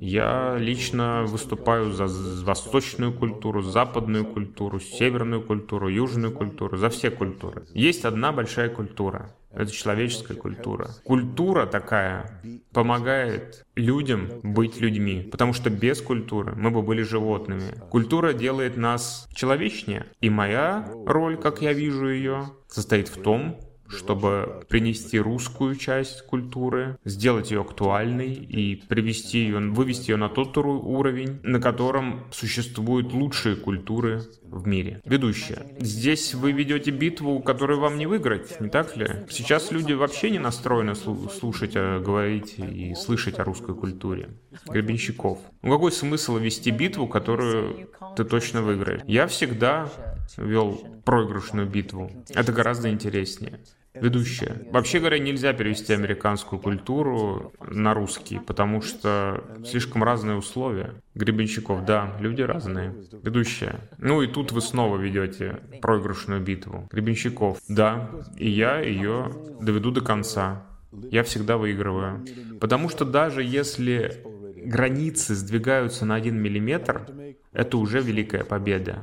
Я 0.00 0.56
лично 0.56 1.24
выступаю 1.24 1.92
за 1.92 2.06
восточную 2.44 3.12
культуру, 3.12 3.62
западную 3.62 4.24
культуру, 4.24 4.78
северную 4.78 5.42
культуру, 5.42 5.88
южную 5.88 6.32
культуру, 6.32 6.76
за 6.76 6.88
все 6.90 7.10
культуры. 7.10 7.64
Есть 7.74 8.04
одна 8.04 8.30
большая 8.30 8.68
культура. 8.68 9.34
Это 9.56 9.70
человеческая 9.70 10.34
культура. 10.34 10.90
Культура 11.04 11.66
такая 11.66 12.40
помогает 12.72 13.64
людям 13.76 14.28
быть 14.42 14.80
людьми, 14.80 15.28
потому 15.30 15.52
что 15.52 15.70
без 15.70 16.00
культуры 16.00 16.54
мы 16.56 16.70
бы 16.70 16.82
были 16.82 17.02
животными. 17.02 17.74
Культура 17.90 18.32
делает 18.32 18.76
нас 18.76 19.28
человечнее. 19.34 20.06
И 20.20 20.30
моя 20.30 20.88
роль, 21.06 21.36
как 21.36 21.62
я 21.62 21.72
вижу 21.72 22.08
ее, 22.08 22.50
состоит 22.68 23.08
в 23.08 23.22
том, 23.22 23.58
чтобы 23.88 24.64
принести 24.68 25.18
русскую 25.18 25.76
часть 25.76 26.22
культуры, 26.22 26.98
сделать 27.04 27.50
ее 27.50 27.60
актуальной 27.60 28.32
и 28.32 28.76
привести 28.76 29.38
ее, 29.38 29.58
вывести 29.58 30.10
ее 30.10 30.16
на 30.16 30.28
тот 30.28 30.56
уровень, 30.56 31.40
на 31.42 31.60
котором 31.60 32.24
существуют 32.30 33.12
лучшие 33.12 33.56
культуры 33.56 34.22
в 34.42 34.66
мире. 34.66 35.00
Ведущая. 35.04 35.66
Здесь 35.78 36.34
вы 36.34 36.52
ведете 36.52 36.90
битву, 36.90 37.40
которую 37.40 37.80
вам 37.80 37.98
не 37.98 38.06
выиграть, 38.06 38.60
не 38.60 38.68
так 38.68 38.96
ли? 38.96 39.06
Сейчас 39.28 39.72
люди 39.72 39.92
вообще 39.92 40.30
не 40.30 40.38
настроены 40.38 40.94
слушать, 40.94 41.72
а 41.74 42.00
говорить 42.00 42.54
и 42.58 42.94
слышать 42.94 43.38
о 43.38 43.44
русской 43.44 43.74
культуре. 43.74 44.30
Гребенщиков. 44.68 45.38
Ну 45.62 45.72
какой 45.72 45.92
смысл 45.92 46.36
вести 46.38 46.70
битву, 46.70 47.08
которую 47.08 47.88
ты 48.16 48.24
точно 48.24 48.62
выиграешь? 48.62 49.00
Я 49.06 49.26
всегда 49.26 49.90
вел 50.36 50.84
проигрышную 51.04 51.68
битву. 51.68 52.10
Это 52.34 52.52
гораздо 52.52 52.90
интереснее 52.90 53.60
ведущая. 53.94 54.66
Вообще 54.70 54.98
говоря, 54.98 55.18
нельзя 55.18 55.52
перевести 55.52 55.92
американскую 55.92 56.60
культуру 56.60 57.52
на 57.60 57.94
русский, 57.94 58.38
потому 58.38 58.82
что 58.82 59.44
слишком 59.64 60.02
разные 60.02 60.36
условия. 60.36 60.94
Гребенщиков, 61.14 61.84
да, 61.84 62.16
люди 62.20 62.42
разные. 62.42 62.94
Ведущая. 63.22 63.80
Ну 63.98 64.22
и 64.22 64.26
тут 64.26 64.52
вы 64.52 64.60
снова 64.60 64.96
ведете 64.96 65.60
проигрышную 65.80 66.40
битву. 66.40 66.88
Гребенщиков, 66.90 67.58
да, 67.68 68.10
и 68.36 68.48
я 68.48 68.80
ее 68.80 69.32
доведу 69.60 69.90
до 69.90 70.00
конца. 70.00 70.66
Я 71.10 71.22
всегда 71.22 71.56
выигрываю. 71.56 72.24
Потому 72.60 72.88
что 72.88 73.04
даже 73.04 73.42
если 73.42 74.24
границы 74.64 75.34
сдвигаются 75.34 76.04
на 76.04 76.14
один 76.14 76.36
миллиметр, 76.40 77.06
это 77.52 77.78
уже 77.78 78.00
великая 78.00 78.44
победа. 78.44 79.02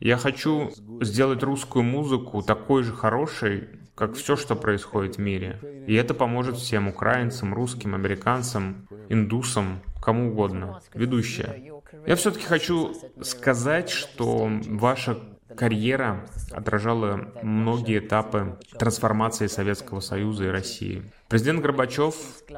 Я 0.00 0.16
хочу 0.16 0.70
сделать 1.02 1.42
русскую 1.42 1.82
музыку 1.82 2.42
такой 2.42 2.82
же 2.82 2.92
хорошей, 2.92 3.68
как 3.94 4.14
все, 4.14 4.34
что 4.34 4.56
происходит 4.56 5.16
в 5.16 5.20
мире. 5.20 5.60
И 5.86 5.94
это 5.94 6.14
поможет 6.14 6.56
всем 6.56 6.88
украинцам, 6.88 7.52
русским, 7.52 7.94
американцам, 7.94 8.88
индусам, 9.10 9.82
кому 10.02 10.30
угодно. 10.30 10.80
Ведущая. 10.94 11.74
Я 12.06 12.16
все-таки 12.16 12.46
хочу 12.46 12.94
сказать, 13.20 13.90
что 13.90 14.50
ваша 14.68 15.18
карьера 15.54 16.26
отражала 16.50 17.32
многие 17.42 17.98
этапы 17.98 18.58
трансформации 18.78 19.48
Советского 19.48 20.00
Союза 20.00 20.44
и 20.44 20.48
России. 20.48 21.02
Президент 21.30 21.62
Горбачев 21.62 22.16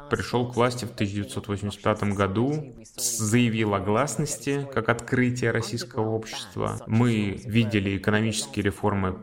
пришел 0.08 0.50
к 0.50 0.56
власти 0.56 0.86
в 0.86 0.92
1985 0.92 2.04
году, 2.14 2.74
заявил 2.96 3.74
о 3.74 3.80
гласности 3.80 4.66
как 4.72 4.88
открытие 4.88 5.50
российского 5.50 6.08
общества. 6.08 6.80
Мы 6.86 7.38
видели 7.44 7.98
экономические 7.98 8.64
реформы 8.64 9.22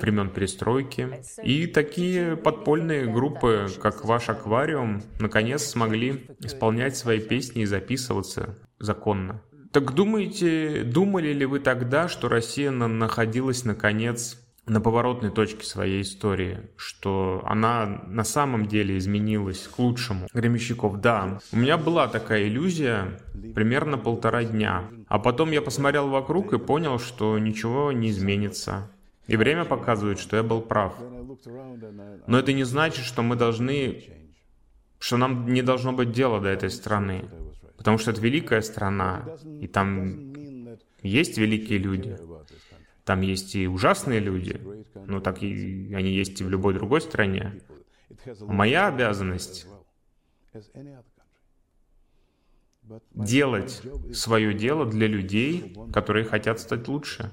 времен 0.00 0.30
перестройки. 0.30 1.20
И 1.42 1.66
такие 1.66 2.36
подпольные 2.36 3.04
группы, 3.04 3.66
как 3.82 4.06
ваш 4.06 4.30
аквариум, 4.30 5.02
наконец 5.20 5.64
смогли 5.64 6.30
исполнять 6.40 6.96
свои 6.96 7.20
песни 7.20 7.62
и 7.62 7.66
записываться 7.66 8.56
законно. 8.78 9.42
Так 9.72 9.92
думаете, 9.92 10.84
думали 10.84 11.34
ли 11.34 11.44
вы 11.44 11.60
тогда, 11.60 12.08
что 12.08 12.30
Россия 12.30 12.70
находилась 12.70 13.64
наконец 13.64 14.38
на 14.66 14.80
поворотной 14.80 15.30
точке 15.30 15.64
своей 15.64 16.02
истории, 16.02 16.58
что 16.76 17.42
она 17.46 18.02
на 18.08 18.24
самом 18.24 18.66
деле 18.66 18.98
изменилась 18.98 19.68
к 19.68 19.78
лучшему. 19.78 20.26
Гремещиков, 20.34 21.00
да. 21.00 21.38
У 21.52 21.56
меня 21.56 21.78
была 21.78 22.08
такая 22.08 22.48
иллюзия 22.48 23.20
примерно 23.54 23.96
полтора 23.96 24.44
дня. 24.44 24.84
А 25.08 25.18
потом 25.18 25.52
я 25.52 25.62
посмотрел 25.62 26.08
вокруг 26.08 26.52
и 26.52 26.58
понял, 26.58 26.98
что 26.98 27.38
ничего 27.38 27.92
не 27.92 28.10
изменится. 28.10 28.90
И 29.28 29.36
время 29.36 29.64
показывает, 29.64 30.18
что 30.18 30.36
я 30.36 30.42
был 30.42 30.60
прав. 30.60 30.94
Но 32.26 32.38
это 32.38 32.52
не 32.52 32.64
значит, 32.64 33.04
что 33.04 33.22
мы 33.22 33.36
должны, 33.36 34.02
что 34.98 35.16
нам 35.16 35.52
не 35.52 35.62
должно 35.62 35.92
быть 35.92 36.10
дела 36.10 36.40
до 36.40 36.48
этой 36.48 36.70
страны. 36.70 37.24
Потому 37.76 37.98
что 37.98 38.10
это 38.10 38.20
великая 38.20 38.62
страна, 38.62 39.24
и 39.60 39.68
там 39.68 40.32
есть 41.02 41.38
великие 41.38 41.78
люди. 41.78 42.16
Там 43.06 43.20
есть 43.20 43.54
и 43.54 43.68
ужасные 43.68 44.18
люди, 44.18 44.60
но 45.06 45.20
так 45.20 45.40
и 45.40 45.94
они 45.94 46.10
есть 46.10 46.40
и 46.40 46.44
в 46.44 46.50
любой 46.50 46.74
другой 46.74 47.00
стране. 47.00 47.62
Моя 48.40 48.88
обязанность 48.88 49.68
делать 53.14 53.80
свое 54.12 54.52
дело 54.54 54.86
для 54.86 55.06
людей, 55.06 55.76
которые 55.92 56.24
хотят 56.24 56.58
стать 56.58 56.88
лучше. 56.88 57.30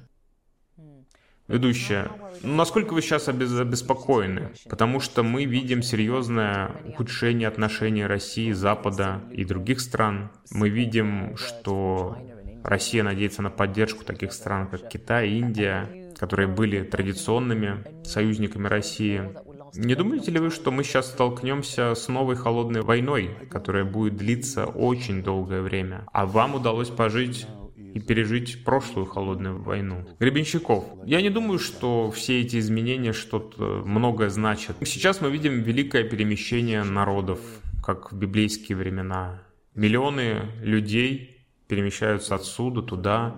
Ведущая, 1.48 2.12
ну, 2.44 2.56
насколько 2.56 2.94
вы 2.94 3.02
сейчас 3.02 3.28
обеспокоены? 3.28 4.52
Потому 4.70 5.00
что 5.00 5.24
мы 5.24 5.46
видим 5.46 5.82
серьезное 5.82 6.72
ухудшение 6.86 7.48
отношений 7.48 8.06
России, 8.06 8.52
Запада 8.52 9.24
и 9.32 9.44
других 9.44 9.82
стран. 9.82 10.32
Мы 10.52 10.70
видим, 10.70 11.36
что 11.36 12.16
Россия 12.64 13.04
надеется 13.04 13.42
на 13.42 13.50
поддержку 13.50 14.04
таких 14.06 14.34
стран, 14.34 14.68
как 14.68 14.88
Китай, 14.88 15.30
Индия, 15.32 16.14
которые 16.18 16.48
были 16.48 16.84
традиционными 16.84 17.84
союзниками 18.04 18.68
России. 18.68 19.30
Не 19.76 19.96
думаете 19.96 20.32
ли 20.32 20.40
вы, 20.40 20.52
что 20.52 20.72
мы 20.72 20.84
сейчас 20.84 21.08
столкнемся 21.08 21.96
с 21.96 22.08
новой 22.08 22.36
холодной 22.36 22.82
войной, 22.82 23.32
которая 23.50 23.84
будет 23.84 24.16
длиться 24.16 24.66
очень 24.66 25.24
долгое 25.24 25.62
время, 25.62 26.06
а 26.14 26.26
вам 26.26 26.56
удалось 26.56 26.90
пожить 26.90 27.48
и 27.94 28.00
пережить 28.00 28.64
прошлую 28.64 29.06
холодную 29.06 29.62
войну. 29.62 30.08
Гребенщиков. 30.20 30.86
Я 31.06 31.22
не 31.22 31.30
думаю, 31.30 31.60
что 31.60 32.12
все 32.12 32.42
эти 32.42 32.58
изменения 32.58 33.14
что-то 33.14 33.84
многое 33.86 34.30
значат. 34.30 34.78
Сейчас 34.84 35.22
мы 35.22 35.32
видим 35.32 35.62
великое 35.62 36.04
перемещение 36.04 36.84
народов, 36.84 37.40
как 37.84 38.12
в 38.12 38.18
библейские 38.18 38.78
времена. 38.78 39.44
Миллионы 39.76 40.52
людей 40.62 41.33
перемещаются 41.68 42.36
отсюда, 42.36 42.82
туда, 42.82 43.36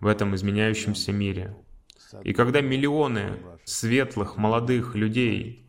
в 0.00 0.06
этом 0.06 0.34
изменяющемся 0.34 1.12
мире. 1.12 1.56
И 2.22 2.32
когда 2.32 2.60
миллионы 2.60 3.38
светлых, 3.64 4.36
молодых 4.36 4.94
людей 4.94 5.63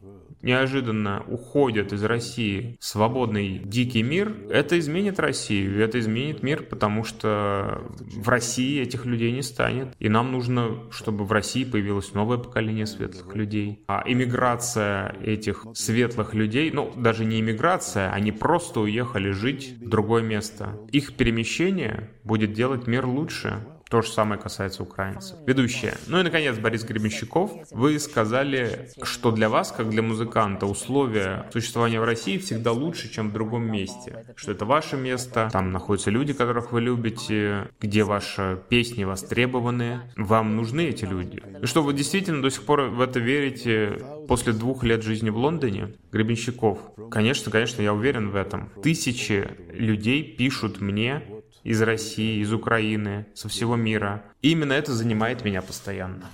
неожиданно 0.45 1.23
уходят 1.27 1.91
из 1.91 2.03
России 2.03 2.77
свободный 2.79 3.59
дикий 3.59 4.03
мир, 4.03 4.33
это 4.49 4.79
изменит 4.79 5.19
Россию, 5.19 5.81
это 5.81 5.99
изменит 5.99 6.43
мир, 6.43 6.63
потому 6.63 7.03
что 7.03 7.81
в 7.99 8.29
России 8.29 8.81
этих 8.81 9.05
людей 9.05 9.31
не 9.31 9.41
станет. 9.41 9.93
И 9.99 10.07
нам 10.07 10.31
нужно, 10.31 10.83
чтобы 10.91 11.25
в 11.25 11.31
России 11.31 11.63
появилось 11.63 12.13
новое 12.13 12.37
поколение 12.37 12.85
светлых 12.85 13.35
людей. 13.35 13.83
А 13.87 14.03
иммиграция 14.05 15.15
этих 15.23 15.65
светлых 15.73 16.33
людей, 16.33 16.71
ну, 16.71 16.93
даже 16.95 17.25
не 17.25 17.39
иммиграция, 17.39 18.11
они 18.11 18.31
просто 18.31 18.79
уехали 18.81 19.31
жить 19.31 19.75
в 19.81 19.89
другое 19.89 20.21
место. 20.21 20.79
Их 20.91 21.15
перемещение 21.15 22.11
будет 22.23 22.53
делать 22.53 22.87
мир 22.87 23.05
лучше. 23.07 23.65
То 23.95 24.01
же 24.01 24.09
самое 24.09 24.37
касается 24.37 24.83
украинцев. 24.83 25.37
Ведущая. 25.47 25.95
Ну 26.07 26.19
и, 26.19 26.23
наконец, 26.23 26.57
Борис 26.57 26.83
Гребенщиков. 26.83 27.49
Вы 27.71 27.97
сказали, 27.97 28.89
что 29.03 29.31
для 29.31 29.47
вас, 29.47 29.71
как 29.71 29.89
для 29.89 30.01
музыканта, 30.01 30.65
условия 30.65 31.49
существования 31.53 32.01
в 32.01 32.03
России 32.03 32.37
всегда 32.37 32.73
лучше, 32.73 33.09
чем 33.09 33.29
в 33.29 33.31
другом 33.31 33.71
месте. 33.71 34.25
Что 34.35 34.51
это 34.51 34.65
ваше 34.65 34.97
место, 34.97 35.49
там 35.49 35.71
находятся 35.71 36.11
люди, 36.11 36.33
которых 36.33 36.73
вы 36.73 36.81
любите, 36.81 37.69
где 37.79 38.03
ваши 38.03 38.59
песни 38.67 39.05
востребованы. 39.05 40.01
Вам 40.17 40.57
нужны 40.57 40.87
эти 40.87 41.05
люди. 41.05 41.41
И 41.61 41.65
что 41.65 41.81
вы 41.81 41.93
действительно 41.93 42.41
до 42.41 42.49
сих 42.49 42.63
пор 42.63 42.89
в 42.89 42.99
это 42.99 43.21
верите 43.21 43.97
после 44.27 44.51
двух 44.51 44.83
лет 44.83 45.03
жизни 45.03 45.29
в 45.29 45.37
Лондоне? 45.37 45.93
Гребенщиков. 46.11 46.79
Конечно, 47.09 47.49
конечно, 47.49 47.81
я 47.81 47.93
уверен 47.93 48.29
в 48.29 48.35
этом. 48.35 48.71
Тысячи 48.83 49.47
людей 49.71 50.21
пишут 50.21 50.81
мне 50.81 51.23
из 51.65 51.81
России, 51.81 52.41
из 52.41 52.53
Украины, 52.53 53.25
со 53.33 53.49
всего 53.49 53.75
мира. 53.75 54.23
И 54.41 54.51
именно 54.51 54.73
это 54.73 54.93
занимает 54.93 55.43
меня 55.43 55.61
постоянно. 55.61 56.29